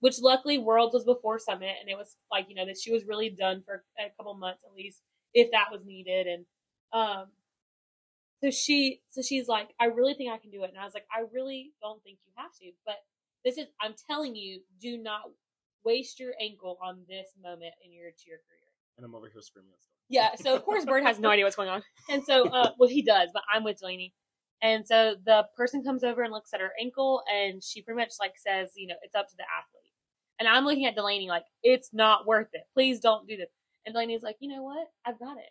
which 0.00 0.18
luckily 0.18 0.56
Worlds 0.56 0.94
was 0.94 1.04
before 1.04 1.38
Summit, 1.38 1.74
and 1.78 1.90
it 1.90 1.96
was 1.96 2.16
like, 2.30 2.46
you 2.48 2.54
know, 2.54 2.64
that 2.64 2.78
she 2.78 2.90
was 2.90 3.04
really 3.06 3.28
done 3.28 3.62
for 3.62 3.84
a 3.98 4.08
couple 4.16 4.32
months 4.34 4.62
at 4.64 4.74
least, 4.74 5.02
if 5.34 5.50
that 5.50 5.70
was 5.70 5.84
needed. 5.84 6.26
And 6.26 6.46
um, 6.94 7.26
so 8.42 8.50
she, 8.50 9.02
so 9.10 9.20
she's 9.20 9.46
like, 9.46 9.68
I 9.78 9.86
really 9.86 10.14
think 10.14 10.32
I 10.32 10.38
can 10.38 10.50
do 10.50 10.62
it. 10.64 10.70
And 10.70 10.78
I 10.78 10.84
was 10.84 10.94
like, 10.94 11.06
I 11.14 11.24
really 11.34 11.72
don't 11.82 12.02
think 12.02 12.18
you 12.24 12.32
have 12.36 12.52
to. 12.60 12.72
But 12.86 12.96
this 13.44 13.58
is, 13.58 13.66
I'm 13.80 13.94
telling 14.08 14.34
you, 14.34 14.60
do 14.80 14.96
not 14.96 15.22
waste 15.84 16.18
your 16.18 16.32
ankle 16.40 16.78
on 16.82 17.00
this 17.08 17.28
moment 17.42 17.74
in 17.84 17.92
your 17.92 18.10
cheer 18.16 18.36
career. 18.36 18.65
And 18.96 19.04
I'm 19.04 19.14
over 19.14 19.28
here 19.28 19.42
screaming 19.42 19.72
at 19.72 19.82
Storm. 19.82 19.96
Yeah, 20.08 20.34
so 20.36 20.54
of 20.54 20.64
course 20.64 20.84
Bird 20.84 21.02
has 21.04 21.18
no 21.18 21.30
idea 21.30 21.44
what's 21.44 21.56
going 21.56 21.68
on. 21.68 21.82
And 22.08 22.24
so 22.24 22.48
uh 22.48 22.70
well 22.78 22.88
he 22.88 23.02
does, 23.02 23.30
but 23.32 23.42
I'm 23.52 23.64
with 23.64 23.78
Delaney. 23.78 24.14
And 24.62 24.86
so 24.86 25.16
the 25.24 25.46
person 25.56 25.84
comes 25.84 26.02
over 26.02 26.22
and 26.22 26.32
looks 26.32 26.54
at 26.54 26.60
her 26.60 26.72
ankle 26.80 27.22
and 27.32 27.62
she 27.62 27.82
pretty 27.82 27.98
much 27.98 28.14
like 28.18 28.34
says, 28.36 28.70
you 28.74 28.86
know, 28.86 28.94
it's 29.02 29.14
up 29.14 29.28
to 29.28 29.36
the 29.36 29.44
athlete. 29.44 29.92
And 30.38 30.48
I'm 30.48 30.64
looking 30.64 30.86
at 30.86 30.94
Delaney 30.94 31.28
like, 31.28 31.44
it's 31.62 31.90
not 31.92 32.26
worth 32.26 32.48
it. 32.52 32.62
Please 32.74 33.00
don't 33.00 33.26
do 33.28 33.36
this. 33.36 33.48
And 33.84 33.94
Delaney's 33.94 34.22
like, 34.22 34.36
you 34.40 34.54
know 34.54 34.62
what? 34.62 34.88
I've 35.04 35.18
got 35.18 35.36
it. 35.36 35.50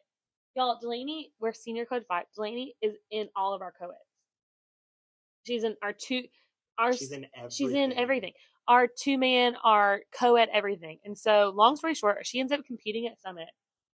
Y'all, 0.55 0.77
Delaney, 0.81 1.31
we're 1.39 1.53
senior 1.53 1.85
code 1.85 2.05
five. 2.07 2.25
Delaney 2.35 2.75
is 2.81 2.95
in 3.11 3.27
all 3.35 3.53
of 3.53 3.61
our 3.61 3.73
co-eds. 3.77 3.99
She's 5.45 5.63
in 5.63 5.75
our 5.83 5.93
two 5.93 6.23
our 6.77 6.93
She's 6.93 7.11
in 7.11 7.25
everything. 7.35 7.51
She's 7.51 7.73
in 7.73 7.93
everything. 7.93 8.33
Our 8.67 8.87
two 8.87 9.17
man, 9.17 9.55
our 9.63 10.01
co 10.17 10.35
ed 10.35 10.49
everything. 10.51 10.99
And 11.05 11.17
so, 11.17 11.53
long 11.55 11.75
story 11.75 11.93
short, 11.93 12.25
she 12.25 12.39
ends 12.39 12.51
up 12.51 12.65
competing 12.65 13.07
at 13.07 13.19
Summit 13.21 13.47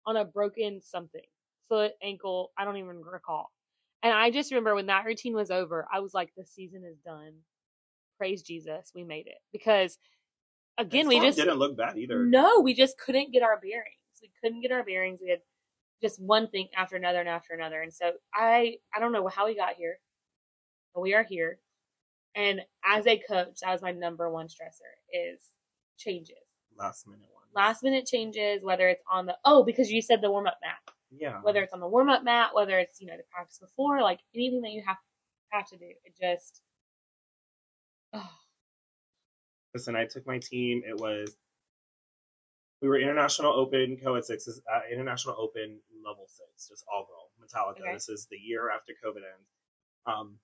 on 0.07 0.16
a 0.16 0.24
broken 0.24 0.81
something 0.83 1.22
foot, 1.68 1.92
ankle, 2.02 2.50
I 2.59 2.64
don't 2.64 2.76
even 2.76 3.02
recall. 3.02 3.50
And 4.02 4.12
I 4.12 4.31
just 4.31 4.50
remember 4.50 4.74
when 4.74 4.87
that 4.87 5.04
routine 5.04 5.35
was 5.35 5.50
over, 5.50 5.87
I 5.92 6.00
was 6.00 6.14
like, 6.14 6.31
the 6.37 6.44
season 6.44 6.83
is 6.85 6.98
done. 7.04 7.33
Praise 8.16 8.42
Jesus, 8.42 8.90
we 8.94 9.04
made 9.04 9.26
it. 9.26 9.38
Because 9.52 9.98
again, 10.78 11.09
we 11.09 11.20
just 11.20 11.37
didn't 11.38 11.59
look 11.59 11.76
bad 11.76 11.98
either. 11.98 12.24
no, 12.24 12.61
we 12.61 12.74
just 12.74 12.98
couldn't 12.98 13.33
get 13.33 13.42
our 13.42 13.61
bearings. 13.61 13.87
We 14.22 14.31
couldn't 14.42 14.62
get 14.62 14.72
our 14.72 14.85
bearings. 14.85 15.20
We 15.22 15.31
had 15.31 15.40
just 16.02 16.20
one 16.20 16.48
thing 16.48 16.68
after 16.76 16.96
another 16.96 17.20
and 17.20 17.28
after 17.28 17.54
another. 17.54 17.83
And 17.83 17.92
so 17.92 18.12
I 18.35 18.76
I 18.94 19.00
don't 19.00 19.12
know 19.12 19.26
how 19.28 19.46
we 19.46 19.57
got 19.57 19.74
here, 19.74 19.98
but 20.94 21.00
we 21.00 21.14
are 21.14 21.24
here. 21.24 21.59
And 22.38 22.61
as 22.85 23.05
a 23.09 23.20
coach, 23.29 23.59
that 23.62 23.72
was 23.72 23.83
my 23.83 23.90
number 23.90 24.31
one 24.31 24.46
stressor 24.46 24.94
is 25.12 25.40
changes. 25.98 26.37
Last 26.79 27.09
minute 27.09 27.29
one. 27.33 27.42
Last 27.53 27.83
minute 27.83 28.07
changes, 28.07 28.62
whether 28.62 28.88
it's 28.88 29.03
on 29.11 29.27
the 29.27 29.37
oh, 29.44 29.64
because 29.64 29.90
you 29.90 30.01
said 30.01 30.20
the 30.22 30.31
warm 30.31 30.46
up 30.46 30.59
mat. 30.62 30.94
Yeah. 31.11 31.40
Whether 31.42 31.62
it's 31.62 31.72
on 31.72 31.81
the 31.81 31.88
warm 31.88 32.09
up 32.09 32.22
mat, 32.22 32.51
whether 32.53 32.79
it's, 32.79 33.01
you 33.01 33.09
know, 33.09 33.16
the 33.16 33.24
practice 33.29 33.59
before, 33.59 34.03
like 34.03 34.20
anything 34.37 34.62
that 34.62 34.70
you 34.70 34.85
have 34.87 34.96
have 35.48 35.66
to 35.70 35.77
do. 35.77 35.87
It 36.05 36.14
just 36.20 36.62
oh, 38.12 38.31
Listen, 39.74 39.96
I 39.96 40.05
took 40.05 40.24
my 40.24 40.38
team. 40.38 40.83
It 40.88 40.96
was 40.96 41.37
we 42.81 42.88
were 42.88 43.01
international 43.01 43.53
open 43.53 43.98
co-ed 44.01 44.24
six, 44.24 44.48
uh, 44.48 44.81
international 44.92 45.35
open 45.40 45.81
level 46.07 46.27
six, 46.29 46.68
just 46.68 46.85
all 46.92 47.05
girl 47.09 47.31
Metallica. 47.42 47.81
Okay. 47.81 47.94
This 47.94 48.09
is 48.09 48.29
the 48.31 48.37
year 48.37 48.70
after 48.70 48.92
COVID 49.05 49.16
ends. 49.16 49.48
Um, 50.07 50.37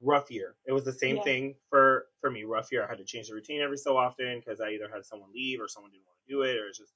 rough 0.00 0.30
year. 0.30 0.56
It 0.66 0.72
was 0.72 0.84
the 0.84 0.92
same 0.92 1.16
Yeah. 1.16 1.22
thing 1.22 1.54
for 1.68 2.06
for 2.20 2.30
me. 2.30 2.44
Rough 2.44 2.70
year. 2.72 2.84
I 2.84 2.88
had 2.88 2.98
to 2.98 3.04
change 3.04 3.28
the 3.28 3.34
routine 3.34 3.60
every 3.60 3.76
so 3.78 3.96
often 3.96 4.40
because 4.40 4.60
I 4.60 4.70
either 4.70 4.88
had 4.92 5.04
someone 5.04 5.30
leave 5.32 5.60
or 5.60 5.68
someone 5.68 5.90
didn't 5.92 6.06
want 6.06 6.18
to 6.26 6.32
do 6.32 6.42
it, 6.42 6.56
or 6.56 6.68
it's 6.68 6.78
just 6.78 6.94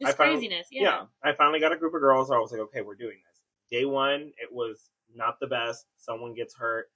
just 0.00 0.14
I 0.14 0.16
found- 0.16 0.38
craziness. 0.38 0.68
yeah. 0.70 0.82
Yeah. 0.82 1.06
I 1.22 1.32
finally 1.34 1.60
got 1.60 1.72
a 1.72 1.76
group 1.76 1.94
of 1.94 2.00
girls. 2.00 2.30
I 2.30 2.38
was 2.38 2.50
like, 2.52 2.60
okay, 2.62 2.80
we're 2.82 2.94
doing 2.96 3.20
this. 3.28 3.42
Day 3.70 3.84
one, 3.84 4.32
it 4.38 4.52
was 4.52 4.90
not 5.14 5.38
the 5.40 5.46
best. 5.46 5.86
Someone 5.96 6.34
gets 6.34 6.54
hurt. 6.54 6.90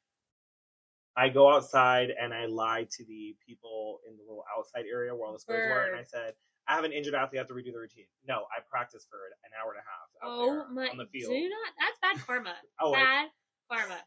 I 1.16 1.28
go 1.28 1.50
outside 1.52 2.10
and 2.10 2.32
I 2.32 2.46
lie 2.46 2.86
to 2.92 3.04
the 3.04 3.36
people 3.44 4.00
in 4.08 4.16
the 4.16 4.22
little 4.22 4.44
outside 4.56 4.84
area 4.90 5.14
where 5.14 5.26
all 5.26 5.32
the 5.32 5.38
squares 5.40 5.68
were, 5.70 5.82
and 5.90 5.96
I 5.98 6.04
said, 6.04 6.34
I 6.68 6.74
have 6.74 6.84
an 6.84 6.92
injured 6.92 7.14
athlete. 7.14 7.38
I 7.38 7.42
have 7.42 7.48
to 7.48 7.54
redo 7.54 7.72
the 7.72 7.78
routine. 7.78 8.06
No, 8.26 8.46
I 8.56 8.60
practiced 8.68 9.08
for 9.08 9.16
an 9.44 9.50
hour 9.60 9.72
and 9.72 9.80
a 9.80 9.84
half 9.84 10.08
out 10.22 10.68
Oh 10.68 10.72
my 10.72 10.88
on 10.88 10.96
the 10.98 11.06
field. 11.06 11.32
do 11.32 11.48
not 11.48 11.72
that's 11.80 11.98
bad 12.18 12.26
karma. 12.26 12.54
Oh, 12.80 12.92
I- 12.94 13.00
bad 13.00 13.30
karma. 13.70 13.98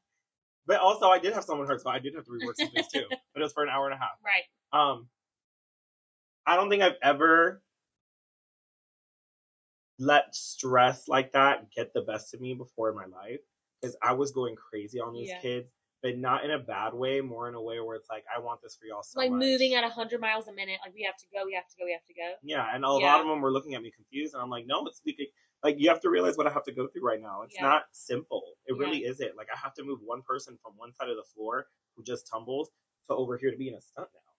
But 0.67 0.80
also 0.80 1.08
I 1.08 1.19
did 1.19 1.34
have 1.34 1.43
someone 1.43 1.67
hurt, 1.67 1.82
so 1.82 1.89
I 1.89 2.00
did 2.00 2.13
have 2.15 2.26
to 2.26 2.32
rework 2.32 2.56
some 2.58 2.69
things 2.69 2.88
too. 2.88 3.06
But 3.34 3.39
it 3.41 3.43
was 3.43 3.54
for 3.54 3.63
an 3.63 3.69
hour 3.69 3.86
and 3.86 3.93
a 3.93 3.97
half. 3.97 4.17
Right. 4.24 4.43
Um, 4.78 5.08
I 6.45 6.56
don't 6.56 6.69
think 6.69 6.84
I've 6.84 6.97
ever 7.02 7.62
let 10.00 10.34
stress 10.36 11.08
like 11.08 11.32
that 11.34 11.71
get 11.71 11.93
the 11.93 12.02
best 12.02 12.34
of 12.34 12.41
me 12.41 12.54
before 12.54 12.89
in 12.89 12.95
my 12.95 13.06
life 13.06 13.39
because 13.80 13.95
I 14.02 14.13
was 14.13 14.32
going 14.32 14.56
crazy 14.56 15.00
on 15.00 15.13
these 15.13 15.30
Yeah. 15.30 15.39
kids, 15.39 15.71
but 16.02 16.17
not 16.17 16.43
in 16.43 16.52
a 16.52 16.60
bad 16.60 16.93
way, 16.93 17.21
more 17.21 17.47
in 17.47 17.54
a 17.56 17.62
way 17.62 17.80
where 17.80 17.95
it's 17.95 18.10
like 18.10 18.26
I 18.36 18.39
want 18.39 18.62
this 18.62 18.76
for 18.76 18.86
y'all 18.86 19.04
so 19.04 19.19
like 19.19 19.32
much. 19.32 19.39
moving 19.39 19.76
at 19.76 19.89
hundred 19.91 20.19
miles 20.19 20.47
a 20.47 20.54
minute. 20.54 20.80
Like 20.84 20.93
we 20.95 21.04
have 21.04 21.17
to 21.17 21.28
go, 21.34 21.45
we 21.45 21.54
have 21.54 21.67
to 21.67 21.76
go, 21.78 21.86
we 21.86 21.91
have 21.91 22.06
to 22.06 22.13
go. 22.13 22.34
Yeah, 22.41 22.67
and 22.74 22.84
a 22.84 22.88
Yeah. 22.88 22.93
lot 23.13 23.21
of 23.21 23.28
them 23.28 23.41
were 23.41 23.52
looking 23.52 23.76
at 23.76 23.82
me 23.82 23.91
confused, 23.91 24.34
and 24.34 24.41
I'm 24.41 24.50
like, 24.50 24.65
no, 24.65 24.86
it's 24.88 25.02
because 25.02 25.28
like 25.63 25.76
you 25.80 25.89
have 25.89 26.00
to 26.02 26.10
realize 26.10 26.38
what 26.38 26.47
I 26.47 26.52
have 26.52 26.63
to 26.65 26.71
go 26.71 26.88
through 26.88 27.06
right 27.06 27.21
now. 27.21 27.43
It's 27.43 27.56
Yeah. 27.56 27.63
not 27.63 27.84
simple. 27.91 28.58
It 28.65 28.74
Yeah. 28.74 28.80
really 28.80 29.06
isn't. 29.06 29.36
Like 29.36 29.47
I 29.54 29.58
have 29.58 29.74
to 29.76 29.84
move 29.84 30.02
one 30.02 30.21
person 30.24 30.58
from 30.58 30.76
one 30.78 30.93
side 30.93 31.10
of 31.10 31.17
the 31.17 31.24
floor 31.24 31.69
who 31.95 32.04
just 32.04 32.28
tumbles 32.28 32.71
to 33.08 33.15
over 33.15 33.38
here 33.38 33.52
to 33.52 33.58
be 33.58 33.67
in 33.67 33.76
a 33.76 33.82
stunt 33.82 34.10
now. 34.13 34.34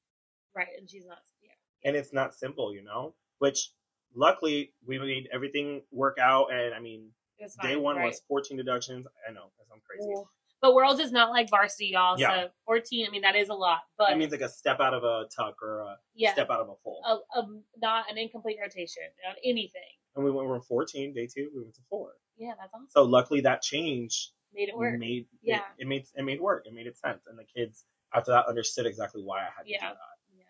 Right, 0.54 0.68
and 0.78 0.88
she's 0.88 1.06
not. 1.06 1.22
Yeah. 1.40 1.52
and 1.84 1.96
it's 1.96 2.12
not 2.12 2.34
simple, 2.34 2.74
you 2.74 2.82
know. 2.82 3.14
Which 3.38 3.72
luckily 4.14 4.74
we 4.84 4.98
made 4.98 5.28
everything 5.32 5.82
work 5.90 6.18
out, 6.18 6.52
and 6.52 6.74
I 6.74 6.80
mean, 6.80 7.12
fine. 7.38 7.70
Day 7.70 7.76
one 7.76 7.96
right. 7.96 8.06
was 8.06 8.20
14 8.28 8.56
deductions. 8.56 9.06
I 9.28 9.32
know 9.32 9.50
that 9.58 9.68
sounds 9.68 9.82
crazy. 9.84 10.08
Ooh. 10.10 10.28
But 10.60 10.74
Worlds 10.74 11.00
is 11.00 11.10
not 11.10 11.30
like 11.30 11.50
varsity, 11.50 11.86
y'all. 11.86 12.18
Yeah. 12.18 12.44
So 12.44 12.50
14, 12.66 13.06
I 13.06 13.10
mean, 13.10 13.22
that 13.22 13.34
is 13.34 13.48
a 13.48 13.54
lot. 13.54 13.80
But 13.98 14.12
it 14.12 14.16
means 14.16 14.30
like 14.30 14.42
a 14.42 14.48
step 14.48 14.78
out 14.78 14.94
of 14.94 15.02
a 15.02 15.26
tuck 15.34 15.60
or 15.60 15.80
a 15.80 15.98
yeah, 16.14 16.32
step 16.32 16.50
out 16.50 16.60
of 16.60 16.68
a 16.68 16.76
full. 16.76 17.02
a, 17.04 17.40
a, 17.40 17.46
not 17.78 18.08
an 18.08 18.16
incomplete 18.16 18.58
rotation 18.62 19.02
on 19.28 19.34
anything. 19.44 19.82
And 20.14 20.24
we 20.24 20.30
went 20.30 20.48
from 20.48 20.60
14 20.60 21.14
day 21.14 21.26
two. 21.26 21.50
We 21.54 21.62
went 21.62 21.74
to 21.74 21.80
four. 21.88 22.12
Yeah, 22.36 22.52
that's 22.58 22.72
awesome. 22.74 22.86
So 22.90 23.02
luckily 23.04 23.40
that 23.42 23.62
change 23.62 24.30
Made 24.54 24.68
it 24.68 24.76
work. 24.76 24.98
made 24.98 25.26
Yeah. 25.42 25.58
it, 25.78 25.82
it 25.82 25.88
made 25.88 26.06
it 26.14 26.22
made 26.24 26.40
work. 26.40 26.66
It 26.66 26.74
made 26.74 26.86
it 26.86 26.98
sense, 26.98 27.26
and 27.26 27.38
the 27.38 27.44
kids 27.44 27.84
after 28.14 28.32
that 28.32 28.46
understood 28.46 28.84
exactly 28.86 29.22
why 29.22 29.40
I 29.40 29.44
had 29.56 29.62
to 29.62 29.68
do 29.72 29.76
that. 29.80 29.96
Yeah. 30.36 30.44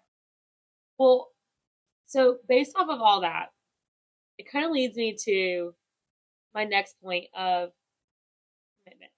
Well, 0.98 1.28
so 2.06 2.38
based 2.48 2.72
off 2.76 2.88
of 2.88 3.00
all 3.00 3.20
that, 3.20 3.50
it 4.38 4.50
kind 4.50 4.64
of 4.64 4.72
leads 4.72 4.96
me 4.96 5.16
to 5.24 5.74
my 6.54 6.64
next 6.64 7.00
point 7.00 7.26
of 7.34 7.70
commitment. 8.84 9.12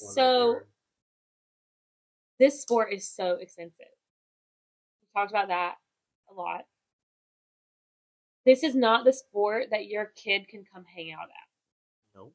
One 0.00 0.14
So 0.14 0.60
this 2.38 2.60
sport 2.60 2.92
is 2.92 3.08
so 3.08 3.32
expensive. 3.40 3.86
We 5.00 5.08
talked 5.14 5.30
about 5.30 5.48
that 5.48 5.76
a 6.30 6.34
lot. 6.34 6.64
This 8.46 8.62
is 8.62 8.74
not 8.74 9.04
the 9.04 9.12
sport 9.12 9.66
that 9.70 9.86
your 9.86 10.06
kid 10.16 10.48
can 10.48 10.64
come 10.72 10.84
hang 10.84 11.12
out 11.12 11.28
at. 11.28 11.48
nope. 12.14 12.34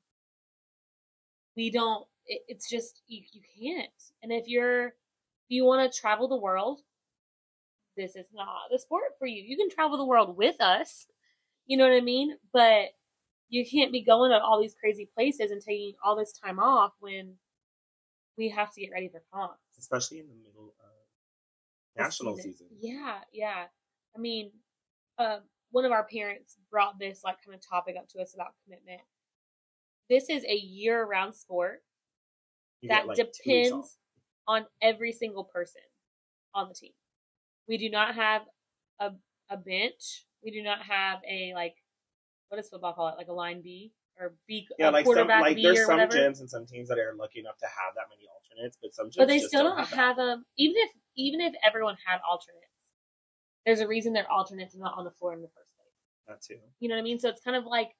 we 1.55 1.69
don't 1.71 2.05
it, 2.25 2.41
it's 2.47 2.69
just 2.69 3.01
you, 3.07 3.21
you 3.31 3.41
can't 3.59 3.89
and 4.21 4.31
if 4.31 4.47
you're 4.47 4.87
if 4.87 5.49
you 5.49 5.65
want 5.65 5.91
to 5.91 5.99
travel 5.99 6.27
the 6.27 6.37
world 6.37 6.81
this 7.97 8.15
is 8.15 8.25
not 8.33 8.69
the 8.71 8.79
sport 8.79 9.17
for 9.19 9.27
you 9.27 9.43
you 9.43 9.57
can 9.57 9.69
travel 9.69 9.97
the 9.97 10.05
world 10.05 10.37
with 10.37 10.59
us 10.61 11.05
you 11.65 11.77
know 11.77 11.87
what 11.87 11.95
i 11.95 12.01
mean 12.01 12.35
but 12.51 12.89
you 13.49 13.65
can't 13.65 13.91
be 13.91 14.01
going 14.01 14.31
to 14.31 14.39
all 14.39 14.59
these 14.59 14.75
crazy 14.79 15.07
places 15.13 15.51
and 15.51 15.61
taking 15.61 15.93
all 16.03 16.15
this 16.15 16.33
time 16.33 16.59
off 16.59 16.93
when 16.99 17.33
we 18.37 18.49
have 18.49 18.71
to 18.73 18.81
get 18.81 18.91
ready 18.91 19.09
for 19.09 19.21
comps 19.33 19.59
especially 19.77 20.19
in 20.19 20.27
the 20.27 20.35
middle 20.47 20.73
of 20.79 22.01
national 22.01 22.35
season. 22.37 22.67
yeah 22.79 23.17
yeah 23.31 23.65
i 24.15 24.19
mean 24.19 24.51
um, 25.19 25.41
one 25.73 25.85
of 25.85 25.91
our 25.91 26.05
parents 26.05 26.57
brought 26.71 26.97
this 26.99 27.21
like 27.23 27.35
kind 27.45 27.55
of 27.55 27.61
topic 27.67 27.95
up 27.97 28.07
to 28.07 28.19
us 28.19 28.33
about 28.33 28.53
commitment 28.63 29.01
this 30.09 30.29
is 30.29 30.43
a 30.45 30.55
year-round 30.55 31.35
sport 31.35 31.83
You 32.81 32.89
that 32.89 33.07
like, 33.07 33.17
two 33.17 33.23
weeks 33.23 33.71
off. 33.71 33.81
depends 33.81 33.97
on 34.47 34.65
every 34.81 35.11
single 35.11 35.43
person 35.45 35.81
on 36.53 36.67
the 36.67 36.73
team. 36.75 36.91
We 37.67 37.77
do 37.77 37.89
not 37.89 38.15
have 38.15 38.43
a 38.99 39.11
a 39.49 39.57
bench. 39.57 40.25
We 40.43 40.51
do 40.51 40.61
not 40.61 40.79
have 40.83 41.19
a 41.29 41.53
like 41.55 41.75
what 42.49 42.57
does 42.57 42.69
football 42.69 42.93
call 42.93 43.07
it? 43.09 43.15
Like 43.17 43.29
a 43.29 43.33
line 43.33 43.61
B 43.61 43.93
or 44.19 44.35
B 44.47 44.67
Yeah, 44.77 44.89
like 44.89 45.05
some 45.05 45.13
quarterback 45.13 45.41
like 45.41 45.55
B 45.55 45.63
there's 45.63 45.85
some 45.85 45.97
whatever. 45.97 46.13
gyms 46.13 46.39
and 46.41 46.49
some 46.49 46.65
teams 46.65 46.89
that 46.89 46.99
are 46.99 47.15
lucky 47.17 47.39
enough 47.39 47.57
to 47.59 47.65
have 47.65 47.95
that 47.95 48.05
many 48.11 48.27
alternates, 48.27 48.77
but 48.81 48.93
some 48.93 49.07
gyms 49.07 49.17
but 49.17 49.27
they 49.27 49.37
just 49.37 49.47
still 49.47 49.63
don't 49.63 49.77
don't 49.77 49.87
have, 49.87 49.97
have 49.97 50.17
them. 50.17 50.45
Even 50.57 50.75
if 50.77 50.91
even 51.15 51.41
if 51.41 51.53
everyone 51.65 51.95
had 52.05 52.19
alternates, 52.29 52.72
there's 53.65 53.79
a 53.79 53.87
reason 53.87 54.13
they're 54.13 54.31
alternates 54.31 54.75
not 54.75 54.97
on 54.97 55.05
the 55.05 55.11
floor 55.11 55.33
in 55.33 55.41
the 55.41 55.47
first 55.47 55.71
place. 55.77 55.93
that 56.27 56.41
too. 56.41 56.59
You 56.79 56.89
know 56.89 56.95
what 56.95 57.01
I 57.01 57.03
mean? 57.03 57.19
So 57.19 57.29
it's 57.29 57.41
kind 57.41 57.57
of 57.57 57.65
like, 57.65 57.91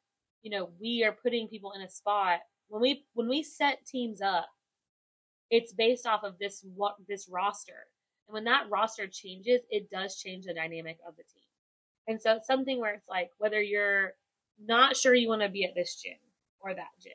you 0.42 0.52
know, 0.52 0.70
we 0.80 1.04
are 1.04 1.12
putting 1.12 1.48
people 1.48 1.72
in 1.74 1.82
a 1.82 1.90
spot 1.90 2.40
when 2.74 2.82
we 2.82 3.06
when 3.14 3.28
we 3.30 3.44
set 3.44 3.86
teams 3.86 4.20
up, 4.20 4.48
it's 5.52 5.74
based 5.74 6.08
off 6.08 6.24
of 6.24 6.40
this 6.40 6.66
what 6.76 6.96
this 7.08 7.30
roster. 7.30 7.88
And 8.28 8.34
when 8.34 8.46
that 8.46 8.66
roster 8.70 9.08
changes, 9.08 9.62
it 9.70 9.92
does 9.92 10.18
change 10.18 10.46
the 10.46 10.56
dynamic 10.56 10.98
of 11.08 11.16
the 11.16 11.24
team. 11.24 11.44
And 12.08 12.20
so 12.20 12.34
it's 12.34 12.48
something 12.48 12.80
where 12.80 12.96
it's 12.96 13.08
like 13.08 13.30
whether 13.38 13.62
you're 13.62 14.14
not 14.60 14.98
sure 14.98 15.14
you 15.14 15.30
want 15.30 15.44
to 15.44 15.50
be 15.50 15.66
at 15.66 15.76
this 15.76 16.02
gym 16.02 16.18
or 16.60 16.74
that 16.74 16.88
gym, 17.00 17.14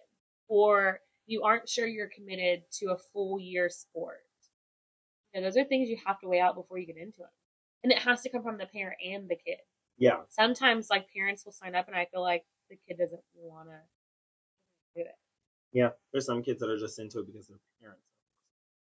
or 0.49 1.01
you 1.27 1.43
aren't 1.43 1.69
sure 1.69 1.89
you're 1.89 2.11
committed 2.15 2.63
to 2.79 2.93
a 2.93 2.99
full 3.13 3.41
year 3.41 3.69
sport. 3.69 4.19
You 5.35 5.41
know, 5.41 5.47
those 5.47 5.57
are 5.57 5.65
things 5.65 5.89
you 5.89 5.99
have 6.07 6.21
to 6.21 6.29
weigh 6.29 6.41
out 6.41 6.55
before 6.55 6.79
you 6.79 6.87
get 6.87 6.97
into 6.97 7.23
it. 7.23 7.38
And 7.83 7.93
it 7.93 7.99
has 7.99 8.23
to 8.23 8.31
come 8.31 8.43
from 8.43 8.59
the 8.59 8.67
parent 8.67 8.97
and 9.05 9.29
the 9.29 9.37
kid 9.37 9.59
Yeah, 9.99 10.19
sometimes 10.29 10.89
like 10.91 11.07
parents 11.15 11.45
will 11.45 11.53
sign 11.53 11.75
up 11.75 11.87
and 11.89 11.97
I 11.97 12.07
feel 12.07 12.23
like 12.23 12.45
the 12.71 12.77
kid 12.87 12.99
doesn't 12.99 13.21
want 13.35 13.69
to 13.69 13.79
do 14.97 15.03
it. 15.03 15.17
yeah. 15.73 15.91
There's 16.13 16.27
some 16.27 16.43
kids 16.43 16.61
that 16.61 16.71
are 16.71 16.79
just 16.79 16.99
into 16.99 17.21
it 17.21 17.27
because 17.27 17.47
their 17.47 17.59
parents. 17.81 18.03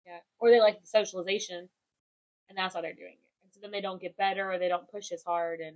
Yeah. 0.06 0.19
Or 0.39 0.50
they 0.50 0.60
like 0.62 0.80
the 0.82 0.88
socialization 0.88 1.67
and 2.50 2.58
that's 2.58 2.76
why 2.76 2.82
they're 2.82 2.93
doing 2.93 3.17
it. 3.19 3.43
And 3.43 3.54
so 3.54 3.60
then 3.62 3.71
they 3.71 3.82
don't 3.82 4.02
get 4.02 4.15
better 4.17 4.52
or 4.52 4.58
they 4.58 4.69
don't 4.69 4.89
push 4.89 5.12
as 5.12 5.23
hard 5.23 5.60
and 5.60 5.76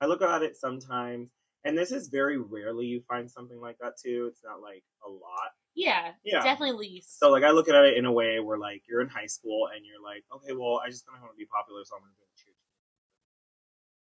I 0.00 0.06
look 0.06 0.22
at 0.22 0.42
it 0.42 0.56
sometimes, 0.56 1.30
and 1.64 1.76
this 1.76 1.92
is 1.92 2.08
very 2.08 2.38
rarely 2.38 2.86
you 2.86 3.00
find 3.00 3.30
something 3.30 3.60
like 3.60 3.78
that 3.80 3.94
too. 4.02 4.28
It's 4.30 4.42
not 4.44 4.60
like 4.60 4.84
a 5.06 5.08
lot. 5.10 5.50
yeah, 5.74 6.12
Yeah. 6.24 6.42
definitely 6.42 6.76
least. 6.88 7.18
So 7.18 7.30
like 7.30 7.42
I 7.44 7.50
look 7.50 7.68
at 7.68 7.74
it 7.84 7.96
in 7.96 8.04
a 8.04 8.12
way 8.12 8.38
where 8.40 8.58
like 8.58 8.82
you're 8.88 9.00
in 9.00 9.08
high 9.08 9.26
school 9.26 9.68
and 9.74 9.84
you're 9.84 10.02
like, 10.02 10.24
okay, 10.36 10.52
well 10.52 10.80
I 10.84 10.90
just 10.90 11.06
kind 11.06 11.16
of 11.16 11.22
want 11.22 11.34
to 11.34 11.38
be 11.38 11.46
popular, 11.46 11.80
so 11.84 11.96
I'm 11.96 12.02
gonna 12.02 12.12
do 12.18 12.24
cheer. 12.36 12.54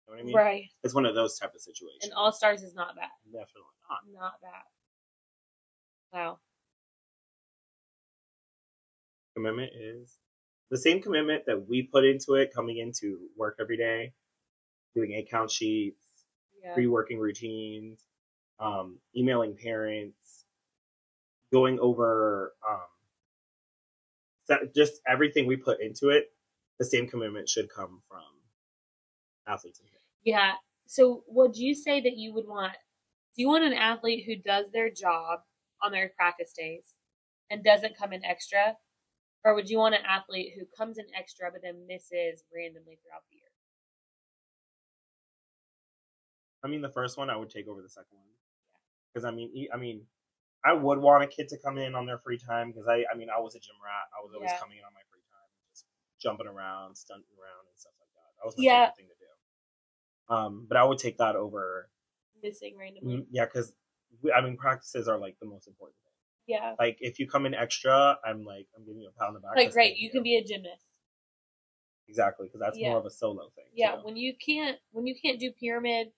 You 0.09 0.13
know 0.13 0.17
what 0.17 0.21
I 0.23 0.25
mean? 0.27 0.37
right. 0.37 0.65
It's 0.85 0.95
one 0.95 1.07
of 1.07 1.15
those 1.15 1.39
type 1.39 1.55
of 1.55 1.61
situations. 1.61 2.03
And 2.05 2.13
All 2.13 2.33
Stars 2.33 2.63
is 2.63 2.75
not 2.75 2.95
that. 2.97 3.11
definitely 3.27 3.73
not. 3.89 4.21
Not 4.21 4.33
that. 4.43 4.65
Wow. 6.13 6.39
Commitment 9.35 9.71
is 9.75 10.19
the 10.71 10.77
same 10.79 11.01
commitment 11.01 11.45
that 11.47 11.67
we 11.69 11.83
put 11.85 12.05
into 12.05 12.35
it 12.35 12.51
coming 12.55 12.77
into 12.79 13.19
work 13.37 13.57
every 13.61 13.77
day, 13.79 14.13
doing 14.95 15.15
account 15.15 15.51
sheets, 15.51 16.05
Yeah. 16.63 16.75
pre-working 16.75 17.19
routines, 17.19 18.07
um, 18.61 18.99
emailing 19.17 19.57
parents, 19.57 20.45
going 21.53 21.79
over 21.81 22.55
um, 22.69 22.79
just 24.75 25.01
everything 25.07 25.47
we 25.47 25.57
put 25.57 25.81
into 25.81 26.11
it. 26.11 26.33
The 26.79 26.85
same 26.85 27.09
commitment 27.09 27.49
should 27.49 27.69
come 27.69 28.01
from 28.09 28.23
athletes. 29.47 29.81
Yeah. 30.25 30.53
So 30.87 31.25
would 31.29 31.57
you 31.57 31.75
say 31.75 32.01
that 32.01 32.17
you 32.17 32.33
would 32.35 32.47
want 32.47 32.73
do 33.35 33.43
you 33.43 33.49
want 33.49 33.65
an 33.65 33.73
athlete 33.73 34.25
who 34.27 34.37
does 34.37 34.67
their 34.73 34.91
job 34.91 35.41
on 35.83 35.91
their 35.91 36.13
practice 36.17 36.53
days 36.53 36.85
and 37.51 37.65
doesn't 37.65 37.97
come 37.97 38.13
in 38.13 38.25
extra? 38.25 38.77
Or 39.45 39.55
would 39.55 39.71
you 39.71 39.79
want 39.79 39.95
an 39.95 40.03
athlete 40.07 40.53
who 40.57 40.67
comes 40.77 40.99
in 40.99 41.07
extra 41.19 41.51
but 41.51 41.63
then 41.63 41.87
misses 41.87 42.45
randomly 42.55 42.99
throughout 43.03 43.23
the 43.31 43.37
year? 43.37 43.52
I 46.65 46.69
mean, 46.69 46.83
the 46.83 46.91
first 46.93 47.19
one 47.19 47.31
I 47.31 47.37
would 47.37 47.51
take 47.51 47.69
over 47.69 47.83
the 47.83 47.89
second 47.89 48.19
one 48.19 48.29
because 49.13 49.25
I 49.25 49.31
mean, 49.33 49.69
I 49.73 49.77
mean, 49.77 50.07
I 50.65 50.73
would 50.75 50.99
want 50.99 51.25
a 51.25 51.29
kid 51.29 51.49
to 51.51 51.59
come 51.59 51.79
in 51.79 51.95
on 51.95 52.07
their 52.07 52.19
free 52.19 52.39
time 52.39 52.73
because 52.73 52.87
I, 52.89 53.05
I 53.13 53.17
mean, 53.17 53.29
I 53.31 53.41
was 53.41 53.55
a 53.57 53.61
gym 53.61 53.77
rat. 53.85 54.09
I 54.17 54.23
was 54.25 54.33
always 54.35 54.53
Yeah. 54.53 54.59
coming 54.61 54.79
in 54.79 54.85
on 54.85 54.95
my 54.95 55.03
free 55.11 55.23
time, 55.31 55.51
just 55.71 55.87
jumping 56.21 56.47
around, 56.47 56.97
stunting 56.97 57.35
around, 57.39 57.67
and 57.69 57.79
stuff 57.79 57.95
like 58.01 58.11
that. 58.15 58.31
That 58.39 58.47
was 58.47 58.57
my 58.57 58.63
Yeah. 58.65 58.91
favorite 58.91 58.97
thing 58.97 59.09
to 59.09 59.19
do. 59.19 60.35
Um, 60.35 60.67
but 60.69 60.77
I 60.77 60.85
would 60.85 60.99
take 60.99 61.19
that 61.19 61.37
over. 61.37 61.91
Missing 62.43 62.77
randomly. 62.79 63.19
Mm, 63.19 63.27
Yeah, 63.31 63.47
because 63.47 63.73
I 64.35 64.41
mean, 64.41 64.57
practices 64.57 65.09
are 65.09 65.19
like 65.19 65.39
the 65.41 65.47
most 65.47 65.69
important 65.69 65.97
thing. 66.03 66.13
Yeah. 66.47 66.75
Like, 66.79 66.99
if 67.01 67.19
you 67.19 67.29
come 67.29 67.47
in 67.47 67.55
extra, 67.55 68.19
I'm 68.25 68.45
like, 68.45 68.69
I'm 68.77 68.85
giving 68.85 69.01
you 69.03 69.09
a 69.09 69.19
pound 69.19 69.37
of 69.37 69.43
back. 69.43 69.57
Like 69.57 69.73
great, 69.73 69.97
you 69.97 70.11
can 70.11 70.23
be 70.23 70.37
a 70.37 70.45
gymnast. 70.45 70.83
exactly 72.09 72.47
because 72.47 72.61
that's 72.61 72.79
Yeah. 72.79 72.91
more 72.91 72.99
of 72.99 73.07
a 73.07 73.11
solo 73.11 73.51
thing. 73.51 73.65
Yeah, 73.75 73.97
when 74.03 74.17
you 74.17 74.35
can't 74.37 74.79
when 74.91 75.07
you 75.07 75.15
can't 75.21 75.39
do 75.41 75.53
pyramid, 75.53 76.13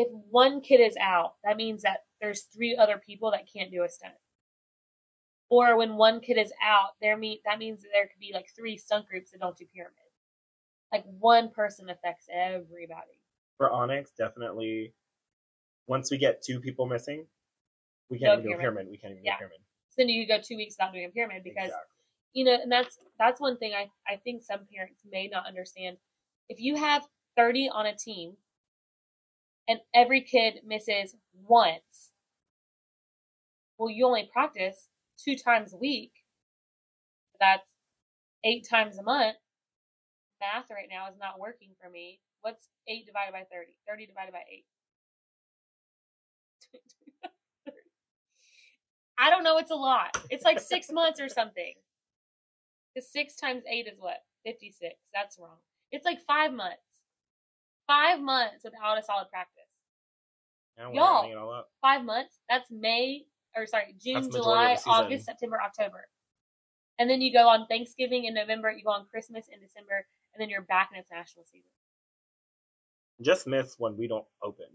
if 0.00 0.08
one 0.30 0.62
kid 0.62 0.80
is 0.80 0.96
out, 0.98 1.34
that 1.44 1.58
means 1.58 1.82
that 1.82 2.04
there's 2.22 2.42
three 2.44 2.74
other 2.74 2.96
people 3.04 3.30
that 3.32 3.46
can't 3.52 3.70
do 3.70 3.84
a 3.84 3.88
stunt. 3.88 4.14
Or 5.50 5.76
when 5.76 5.96
one 5.96 6.20
kid 6.20 6.38
is 6.38 6.52
out, 6.62 6.90
there 7.02 7.18
mean 7.18 7.38
that 7.44 7.58
means 7.58 7.82
that 7.82 7.88
there 7.92 8.06
could 8.06 8.20
be 8.20 8.30
like 8.32 8.46
three 8.56 8.78
stunt 8.78 9.06
groups 9.06 9.30
that 9.32 9.40
don't 9.40 9.56
do 9.58 9.66
pyramid. 9.74 9.94
Like 10.90 11.04
one 11.18 11.50
person 11.50 11.90
affects 11.90 12.26
everybody. 12.32 13.20
for 13.58 13.70
Onyx, 13.70 14.12
definitely. 14.16 14.94
Once 15.86 16.10
we 16.10 16.16
get 16.16 16.40
two 16.42 16.60
people 16.60 16.86
missing, 16.86 17.26
we 18.08 18.18
can't 18.18 18.40
even 18.40 18.44
do 18.44 18.48
a 18.54 18.58
pyramid. 18.58 18.86
pyramid. 18.86 18.90
We 18.90 18.96
can't 18.96 19.12
even 19.12 19.24
Yeah. 19.24 19.32
do 19.32 19.34
a 19.34 19.38
pyramid. 19.48 19.60
So 19.90 19.94
then 19.98 20.08
you 20.08 20.26
could 20.26 20.36
go 20.38 20.42
two 20.42 20.56
weeks 20.56 20.76
without 20.78 20.94
doing 20.94 21.04
a 21.04 21.10
pyramid 21.10 21.44
because 21.44 21.66
exactly. 21.66 21.96
you 22.32 22.44
know, 22.44 22.54
and 22.54 22.72
that's 22.72 22.98
that's 23.18 23.38
one 23.38 23.58
thing 23.58 23.74
I 23.74 23.90
I 24.08 24.16
think 24.16 24.42
some 24.42 24.60
parents 24.72 25.02
may 25.04 25.28
not 25.28 25.46
understand. 25.46 25.98
If 26.48 26.58
you 26.58 26.76
have 26.76 27.06
30 27.36 27.68
on 27.68 27.86
a 27.86 27.94
team 27.94 28.36
and 29.70 29.78
every 29.94 30.20
kid 30.20 30.62
misses 30.66 31.14
once, 31.46 32.10
well, 33.78 33.88
you 33.88 34.04
only 34.04 34.28
practice 34.32 34.88
two 35.16 35.36
times 35.36 35.72
a 35.72 35.76
week. 35.76 36.10
That's 37.38 37.68
eight 38.42 38.66
times 38.68 38.98
a 38.98 39.04
month. 39.04 39.36
Math 40.40 40.70
right 40.72 40.88
now 40.90 41.08
is 41.08 41.14
not 41.20 41.38
working 41.38 41.70
for 41.80 41.88
me. 41.88 42.18
What's 42.40 42.66
eight 42.88 43.06
divided 43.06 43.30
by 43.30 43.44
30? 43.52 43.70
30 43.88 44.06
divided 44.06 44.32
by 44.32 44.42
eight. 44.52 44.64
I 49.20 49.30
don't 49.30 49.44
know. 49.44 49.58
It's 49.58 49.70
a 49.70 49.76
lot. 49.76 50.16
It's 50.30 50.44
like 50.44 50.58
six 50.58 50.88
months 50.92 51.20
or 51.20 51.28
something. 51.28 51.74
Because 52.92 53.08
six 53.08 53.36
times 53.36 53.62
eight 53.70 53.86
is 53.86 54.00
what? 54.00 54.24
56. 54.44 54.96
That's 55.14 55.38
wrong. 55.38 55.58
It's 55.92 56.04
like 56.04 56.18
five 56.26 56.52
months. 56.52 56.82
Five 57.86 58.20
months 58.20 58.64
without 58.64 58.98
a 58.98 59.02
solid 59.04 59.30
practice. 59.30 59.59
We're 60.88 60.94
Y'all. 60.94 61.30
it 61.30 61.36
all 61.36 61.52
up. 61.52 61.68
Five 61.82 62.04
months. 62.04 62.34
That's 62.48 62.70
May 62.70 63.24
or 63.56 63.66
sorry, 63.66 63.94
June, 64.02 64.14
That's 64.22 64.26
majority 64.28 64.74
of 64.74 64.84
July. 64.84 64.98
August, 64.98 65.24
September, 65.26 65.60
October. 65.64 66.06
And 66.98 67.08
then 67.08 67.20
you 67.20 67.32
go 67.32 67.48
on 67.48 67.66
Thanksgiving 67.66 68.24
in 68.26 68.34
November, 68.34 68.70
you 68.70 68.84
go 68.84 68.90
on 68.90 69.06
Christmas 69.10 69.46
in 69.52 69.58
December, 69.60 70.06
and 70.34 70.40
then 70.40 70.48
you're 70.50 70.62
back 70.62 70.90
in 70.92 70.98
its 71.00 71.10
national 71.10 71.44
season. 71.46 71.70
Just 73.22 73.46
miss 73.46 73.74
when 73.78 73.96
we 73.96 74.06
don't 74.06 74.24
open. 74.42 74.66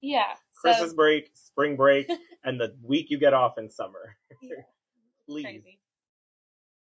Yeah. 0.00 0.34
Christmas 0.54 0.90
so, 0.90 0.96
break, 0.96 1.30
spring 1.34 1.76
break, 1.76 2.10
and 2.44 2.60
the 2.60 2.74
week 2.82 3.06
you 3.10 3.18
get 3.18 3.32
off 3.34 3.58
in 3.58 3.70
summer. 3.70 4.16
yeah, 4.42 4.56
Please. 5.28 5.44
crazy. 5.44 5.78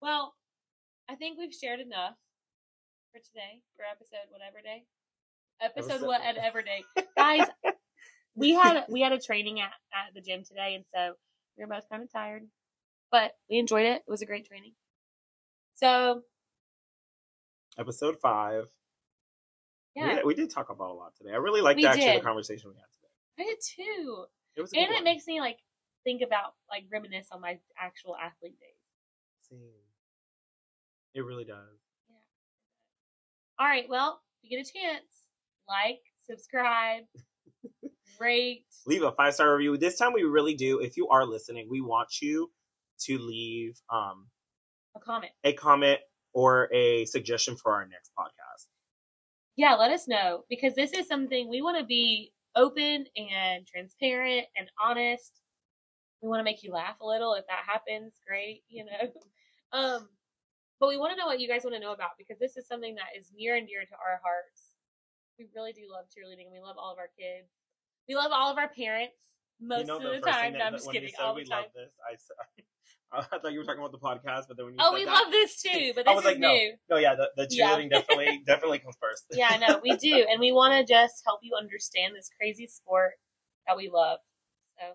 Well, 0.03 0.35
I 1.09 1.15
think 1.15 1.39
we've 1.39 1.55
shared 1.55 1.81
enough 1.81 2.15
for 3.13 3.19
today, 3.19 3.63
for 3.77 3.85
episode 3.91 4.31
whatever 4.31 4.59
day. 4.63 4.85
Episode 5.61 5.91
Episode- 5.91 6.07
whatever 6.07 6.63
day. 6.63 6.85
Guys, 7.17 7.47
we 8.35 8.51
had 8.55 8.85
we 8.89 9.01
had 9.01 9.13
a 9.13 9.19
training 9.19 9.61
at, 9.61 9.73
at 9.93 10.15
the 10.15 10.21
gym 10.21 10.45
today 10.45 10.75
and 10.75 10.85
so 10.95 11.15
we 11.57 11.65
were 11.65 11.69
both 11.69 11.89
kind 11.89 12.03
of 12.03 12.13
tired. 12.13 12.47
But 13.11 13.33
we 13.51 13.59
enjoyed 13.59 13.87
it. 13.87 14.03
It 14.07 14.11
was 14.11 14.23
a 14.23 14.27
great 14.27 14.47
training. 14.47 14.73
So 15.75 16.23
Episode 17.79 18.19
five. 18.19 18.67
Yeah, 19.97 20.17
did, 20.17 20.25
we 20.25 20.35
did 20.35 20.51
talk 20.51 20.71
about 20.71 20.91
a 20.91 20.95
lot 20.95 21.13
today. 21.17 21.33
I 21.33 21.37
really 21.37 21.61
liked 21.61 21.77
We 21.79 21.87
actually 21.87 22.05
did. 22.07 22.21
the 22.21 22.25
conversation 22.25 22.71
we 22.71 22.77
had 22.77 22.87
today. 23.01 23.11
I 23.39 23.43
did 23.45 23.59
too. 23.61 24.25
It 24.57 24.61
was 24.61 24.73
And 24.73 24.83
it 24.85 24.95
one. 24.95 25.05
makes 25.05 25.27
me 25.27 25.41
like 25.41 25.59
think 26.05 26.23
about 26.23 26.55
like 26.71 26.85
reminisce 26.93 27.27
on 27.33 27.41
my 27.41 27.59
actual 27.79 28.17
athlete 28.17 28.59
days. 28.61 28.77
Same. 29.49 29.59
It 31.15 31.25
really 31.25 31.45
does. 31.45 31.57
Yeah. 32.09 32.17
All 33.59 33.67
right, 33.67 33.87
well, 33.89 34.21
if 34.43 34.51
you 34.51 34.57
get 34.57 34.67
a 34.69 34.73
chance, 34.73 35.11
like, 35.69 36.01
subscribe, 36.29 37.03
rate. 38.19 38.65
Leave 38.87 39.03
a 39.03 39.13
five 39.13 39.35
star 39.35 39.57
review. 39.57 39.77
This 39.77 39.99
time 39.99 40.13
we 40.13 40.23
really 40.23 40.55
do. 40.55 40.81
If 40.81 40.97
you 40.97 41.09
are 41.09 41.27
listening, 41.27 41.69
we 41.71 41.81
want 41.81 42.21
you 42.21 42.51
to 43.01 43.19
leave 43.19 43.81
um, 43.91 44.27
a 44.97 45.01
comment. 45.01 45.33
a 45.45 45.53
comment 45.53 46.01
or 46.33 46.73
a 46.73 47.05
suggestion 47.07 47.57
for 47.57 47.73
our 47.73 47.87
next 47.87 48.11
podcast. 48.19 48.67
Yeah, 49.57 49.75
let 49.75 49.91
us 49.91 50.09
know 50.09 50.45
because 50.49 50.75
this 50.75 50.93
is 50.93 51.07
something 51.07 51.49
we 51.49 51.63
want 51.63 51.79
to 51.79 51.85
be 51.85 52.33
open 52.57 53.07
and 53.17 53.67
transparent 53.67 54.47
and 54.57 54.69
honest. 54.83 55.33
We 56.23 56.29
want 56.29 56.41
to 56.41 56.45
make 56.45 56.63
you 56.63 56.73
laugh 56.73 57.01
a 57.01 57.07
little. 57.07 57.35
If 57.35 57.47
that 57.47 57.65
happens, 57.67 58.15
great, 58.27 58.63
you 58.69 58.85
know. 58.85 59.11
Um, 59.73 60.09
but 60.81 60.89
we 60.89 60.97
want 60.97 61.13
to 61.13 61.17
know 61.17 61.27
what 61.27 61.39
you 61.39 61.47
guys 61.47 61.63
want 61.63 61.77
to 61.77 61.81
know 61.81 61.93
about 61.93 62.19
because 62.19 62.41
this 62.41 62.57
is 62.57 62.67
something 62.67 62.97
that 62.97 63.15
is 63.17 63.31
near 63.37 63.55
and 63.55 63.69
dear 63.69 63.87
to 63.87 63.97
our 64.01 64.19
hearts. 64.19 64.75
We 65.39 65.47
really 65.55 65.73
do 65.73 65.87
love 65.87 66.07
cheerleading 66.11 66.51
and 66.51 66.53
we 66.53 66.59
love 66.59 66.75
all 66.77 66.91
of 66.91 66.99
our 66.99 67.13
kids. 67.15 67.60
We 68.11 68.17
love 68.17 68.33
all 68.35 68.51
of 68.51 68.59
our 68.59 68.67
parents 68.69 69.15
most 69.63 69.83
you 69.83 69.87
know, 69.87 69.97
of 69.99 70.03
the, 70.03 70.11
thing 70.11 70.23
time. 70.23 70.53
that- 70.55 70.59
No, 70.59 70.65
I'm 70.65 70.73
just 70.73 70.91
kidding. 70.91 71.11
Said 71.15 71.23
All 71.23 71.37
we 71.37 71.45
the 71.45 71.51
time. 71.51 71.63
love 71.63 71.71
this. 71.79 71.95
I, 72.03 72.19
I 73.23 73.39
thought 73.39 73.53
you 73.53 73.61
were 73.61 73.65
talking 73.65 73.79
about 73.79 73.93
the 73.95 74.03
podcast, 74.03 74.49
but 74.51 74.57
then 74.57 74.67
when 74.67 74.75
you 74.75 74.81
Oh, 74.83 74.91
said 74.91 74.99
we 74.99 75.05
that, 75.05 75.15
love 75.15 75.31
this 75.31 75.63
too, 75.63 75.93
but 75.95 76.09
I 76.11 76.15
was 76.19 76.25
is 76.25 76.35
like, 76.35 76.39
no. 76.43 76.51
new. 76.51 76.75
No, 76.91 76.97
yeah, 76.97 77.15
the, 77.15 77.31
the 77.37 77.47
Yeah. 77.55 77.79
definitely 77.87 78.43
definitely 78.47 78.81
comes 78.81 78.97
first. 79.01 79.27
Yeah, 79.31 79.63
no, 79.63 79.79
we 79.81 79.95
do, 79.97 80.27
and 80.29 80.41
we 80.41 80.51
want 80.51 80.75
to 80.75 80.83
just 80.93 81.23
help 81.25 81.39
you 81.45 81.55
understand 81.55 82.17
this 82.17 82.29
crazy 82.37 82.67
sport 82.67 83.13
that 83.69 83.77
we 83.77 83.89
love. 83.95 84.19
So 84.81 84.87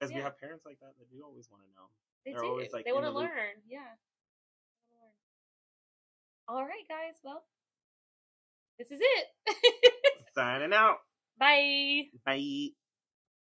Because 0.00 0.12
we 0.12 0.20
have 0.20 0.36
parents 0.40 0.66
like 0.66 0.80
that 0.80 0.98
that 0.98 1.10
do 1.14 1.22
always 1.24 1.46
want 1.52 1.62
to 1.62 1.68
know. 1.78 1.86
they 2.26 2.32
They're 2.32 2.42
do. 2.42 2.48
always, 2.48 2.72
like, 2.72 2.86
they 2.86 2.92
want 2.92 3.04
to 3.06 3.12
the 3.12 3.18
loop. 3.18 3.30
learn. 3.30 3.54
Yeah. 3.70 3.86
They 4.90 4.96
wanna 4.98 5.14
learn. 5.14 6.58
All 6.58 6.64
right, 6.66 6.86
guys. 6.88 7.14
Well, 7.22 7.44
this 8.80 8.90
is 8.90 8.98
it. 9.00 9.92
Signing 10.34 10.72
out. 10.74 10.96
Bye. 11.38 12.10
Bye. 12.24 12.70